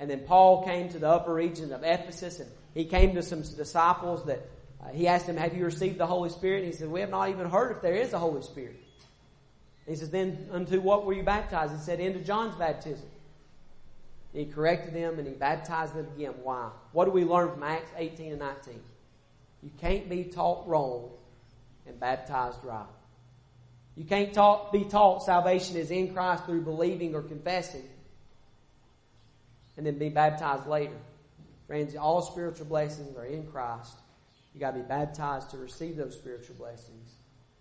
And 0.00 0.10
then 0.10 0.20
Paul 0.20 0.64
came 0.64 0.88
to 0.88 0.98
the 0.98 1.08
upper 1.08 1.32
region 1.32 1.72
of 1.72 1.84
Ephesus 1.84 2.40
and 2.40 2.50
he 2.74 2.84
came 2.84 3.14
to 3.14 3.22
some 3.22 3.42
disciples 3.42 4.24
that 4.24 4.46
uh, 4.82 4.88
he 4.88 5.06
asked 5.06 5.26
them, 5.26 5.36
have 5.36 5.56
you 5.56 5.64
received 5.64 5.98
the 5.98 6.06
Holy 6.06 6.30
Spirit? 6.30 6.64
And 6.64 6.72
he 6.72 6.78
said, 6.78 6.88
we 6.88 7.00
have 7.00 7.10
not 7.10 7.28
even 7.28 7.48
heard 7.48 7.70
if 7.72 7.82
there 7.82 7.94
is 7.94 8.12
a 8.12 8.18
Holy 8.18 8.42
Spirit. 8.42 8.76
He 9.86 9.96
says, 9.96 10.10
then 10.10 10.48
unto 10.52 10.80
what 10.80 11.04
were 11.04 11.12
you 11.12 11.22
baptized? 11.22 11.72
He 11.72 11.78
said, 11.80 12.00
into 12.00 12.20
John's 12.20 12.56
baptism. 12.56 13.08
And 14.32 14.46
he 14.46 14.52
corrected 14.52 14.94
them 14.94 15.18
and 15.18 15.26
he 15.26 15.34
baptized 15.34 15.94
them 15.94 16.06
again. 16.16 16.34
Why? 16.42 16.70
What 16.92 17.04
do 17.04 17.10
we 17.10 17.24
learn 17.24 17.50
from 17.50 17.62
Acts 17.62 17.90
18 17.96 18.32
and 18.32 18.40
19? 18.40 18.80
You 19.62 19.70
can't 19.80 20.08
be 20.08 20.24
taught 20.24 20.66
wrong 20.66 21.10
and 21.86 21.98
baptized 21.98 22.58
right. 22.64 22.86
You 23.96 24.04
can't 24.04 24.32
be 24.72 24.84
taught 24.84 25.22
salvation 25.22 25.76
is 25.76 25.90
in 25.90 26.14
Christ 26.14 26.46
through 26.46 26.62
believing 26.62 27.14
or 27.14 27.22
confessing 27.22 27.88
and 29.76 29.86
then 29.86 29.98
be 29.98 30.08
baptized 30.08 30.66
later. 30.66 30.96
Friends, 31.66 31.94
all 31.96 32.22
spiritual 32.22 32.66
blessings 32.66 33.16
are 33.16 33.24
in 33.24 33.46
Christ. 33.46 33.94
You 34.54 34.60
got 34.60 34.72
to 34.72 34.80
be 34.80 34.86
baptized 34.86 35.50
to 35.50 35.56
receive 35.56 35.96
those 35.96 36.14
spiritual 36.14 36.56
blessings. 36.56 37.14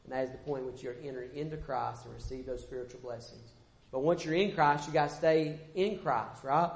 And 0.04 0.13
that 0.13 0.25
is 0.25 0.32
the 0.32 0.38
point 0.39 0.63
in 0.63 0.71
which 0.71 0.84
you're 0.84 0.95
entering 1.04 1.36
into 1.36 1.58
Christ 1.58 2.06
and 2.06 2.13
receive 2.13 2.45
those 2.45 2.62
spiritual 2.62 2.99
blessings. 3.01 3.54
But 3.91 3.99
once 3.99 4.25
you're 4.25 4.36
in 4.36 4.54
Christ, 4.54 4.88
you 4.88 4.93
got 4.93 5.10
to 5.10 5.15
stay 5.15 5.60
in 5.75 5.99
Christ, 5.99 6.43
right? 6.43 6.71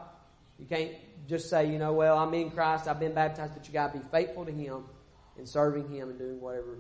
You 0.60 0.66
can't 0.66 0.92
just 1.28 1.50
say, 1.50 1.70
you 1.70 1.78
know, 1.78 1.94
well, 1.94 2.18
I'm 2.18 2.34
in 2.34 2.52
Christ, 2.52 2.88
I've 2.88 3.00
been 3.00 3.14
baptized, 3.14 3.54
but 3.54 3.68
you 3.68 3.74
got 3.74 3.94
to 3.94 4.00
be 4.00 4.06
faithful 4.12 4.46
to 4.46 4.52
Him 4.52 4.84
and 5.38 5.48
serving 5.48 5.90
Him 5.90 6.10
and 6.10 6.20
doing 6.20 6.40
whatever 6.40 6.78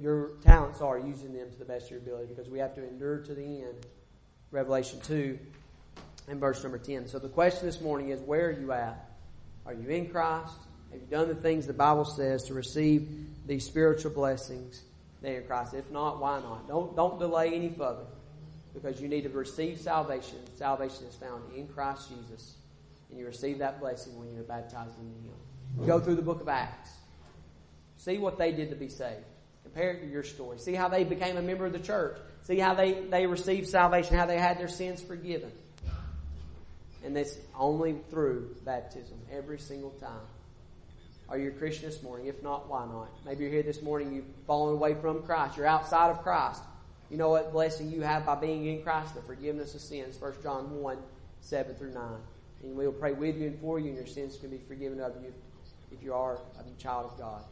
your 0.00 0.30
talents 0.42 0.80
are, 0.80 0.98
using 0.98 1.32
them 1.34 1.50
to 1.50 1.58
the 1.58 1.64
best 1.64 1.86
of 1.86 1.90
your 1.92 2.00
ability 2.00 2.26
because 2.34 2.48
we 2.48 2.58
have 2.58 2.74
to 2.74 2.86
endure 2.86 3.18
to 3.18 3.34
the 3.34 3.42
end. 3.42 3.86
Revelation 4.50 4.98
2 5.00 5.38
and 6.28 6.40
verse 6.40 6.62
number 6.62 6.78
10. 6.78 7.06
So 7.06 7.18
the 7.18 7.28
question 7.28 7.66
this 7.66 7.80
morning 7.80 8.08
is, 8.08 8.20
where 8.20 8.48
are 8.48 8.52
you 8.52 8.72
at? 8.72 9.10
Are 9.66 9.74
you 9.74 9.88
in 9.88 10.08
Christ? 10.08 10.54
Have 10.92 11.00
you 11.00 11.06
done 11.06 11.28
the 11.28 11.34
things 11.34 11.66
the 11.66 11.72
Bible 11.72 12.04
says 12.04 12.44
to 12.44 12.54
receive 12.54 13.08
these 13.46 13.64
spiritual 13.64 14.12
blessings 14.12 14.82
there 15.20 15.40
in 15.40 15.46
Christ? 15.46 15.74
If 15.74 15.90
not, 15.90 16.20
why 16.20 16.40
not? 16.40 16.68
Don't, 16.68 16.96
don't 16.96 17.18
delay 17.18 17.54
any 17.54 17.68
further 17.68 18.06
because 18.74 19.00
you 19.00 19.08
need 19.08 19.22
to 19.22 19.28
receive 19.30 19.78
salvation. 19.80 20.38
Salvation 20.56 21.04
is 21.06 21.14
found 21.16 21.42
in 21.54 21.68
Christ 21.68 22.08
Jesus. 22.08 22.54
And 23.10 23.18
you 23.18 23.26
receive 23.26 23.58
that 23.58 23.80
blessing 23.80 24.18
when 24.18 24.32
you're 24.34 24.44
baptized 24.44 24.98
into 24.98 25.18
Him. 25.28 25.86
Go 25.86 26.00
through 26.00 26.16
the 26.16 26.22
book 26.22 26.40
of 26.40 26.48
Acts. 26.48 26.90
See 27.96 28.18
what 28.18 28.38
they 28.38 28.52
did 28.52 28.70
to 28.70 28.76
be 28.76 28.88
saved. 28.88 29.24
Compare 29.64 29.92
it 29.92 30.00
to 30.00 30.06
your 30.06 30.22
story. 30.22 30.58
See 30.58 30.74
how 30.74 30.88
they 30.88 31.04
became 31.04 31.36
a 31.36 31.42
member 31.42 31.66
of 31.66 31.72
the 31.72 31.78
church. 31.78 32.16
See 32.44 32.58
how 32.58 32.74
they, 32.74 32.92
they 32.92 33.26
received 33.26 33.68
salvation, 33.68 34.16
how 34.16 34.26
they 34.26 34.38
had 34.38 34.58
their 34.58 34.68
sins 34.68 35.02
forgiven. 35.02 35.52
And 37.04 37.14
that's 37.14 37.36
only 37.58 37.96
through 38.10 38.56
baptism, 38.64 39.18
every 39.30 39.58
single 39.58 39.90
time. 39.90 40.20
Are 41.30 41.36
you 41.36 41.48
a 41.48 41.52
Christian 41.52 41.90
this 41.90 42.02
morning? 42.02 42.26
If 42.26 42.42
not, 42.42 42.68
why 42.68 42.86
not? 42.86 43.08
Maybe 43.26 43.44
you're 43.44 43.52
here 43.52 43.62
this 43.62 43.82
morning, 43.82 44.14
you've 44.14 44.24
fallen 44.46 44.74
away 44.74 44.94
from 44.94 45.22
Christ. 45.22 45.58
You're 45.58 45.66
outside 45.66 46.10
of 46.10 46.22
Christ. 46.22 46.62
You 47.10 47.18
know 47.18 47.30
what 47.30 47.52
blessing 47.52 47.90
you 47.90 48.00
have 48.00 48.24
by 48.24 48.34
being 48.34 48.66
in 48.66 48.82
Christ? 48.82 49.14
The 49.14 49.20
forgiveness 49.20 49.74
of 49.74 49.82
sins. 49.82 50.18
1 50.20 50.34
John 50.42 50.80
1, 50.80 50.98
7 51.42 51.74
through 51.74 51.92
9. 51.92 52.02
And 52.62 52.76
we'll 52.76 52.92
pray 52.92 53.12
with 53.12 53.36
you 53.36 53.48
and 53.48 53.60
for 53.60 53.78
you, 53.78 53.88
and 53.88 53.96
your 53.96 54.06
sins 54.06 54.36
can 54.38 54.48
be 54.50 54.58
forgiven 54.66 55.00
of 55.00 55.12
you 55.22 55.32
if 55.92 56.02
you 56.02 56.14
are 56.14 56.38
a 56.58 56.82
child 56.82 57.12
of 57.12 57.18
God. 57.18 57.44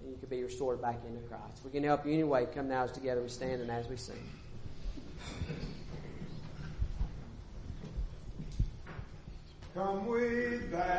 And 0.00 0.10
you 0.10 0.16
can 0.18 0.28
be 0.28 0.42
restored 0.42 0.80
back 0.80 0.98
into 1.06 1.20
Christ. 1.28 1.58
If 1.58 1.64
we 1.64 1.70
can 1.70 1.84
help 1.84 2.06
you 2.06 2.12
anyway, 2.12 2.46
come 2.54 2.68
now 2.68 2.84
as 2.84 2.92
together 2.92 3.20
we 3.20 3.28
stand 3.28 3.62
and 3.62 3.70
as 3.70 3.88
we 3.88 3.96
sing. 3.96 4.16
Come 9.74 10.06
with 10.06 10.70
that. 10.70 10.92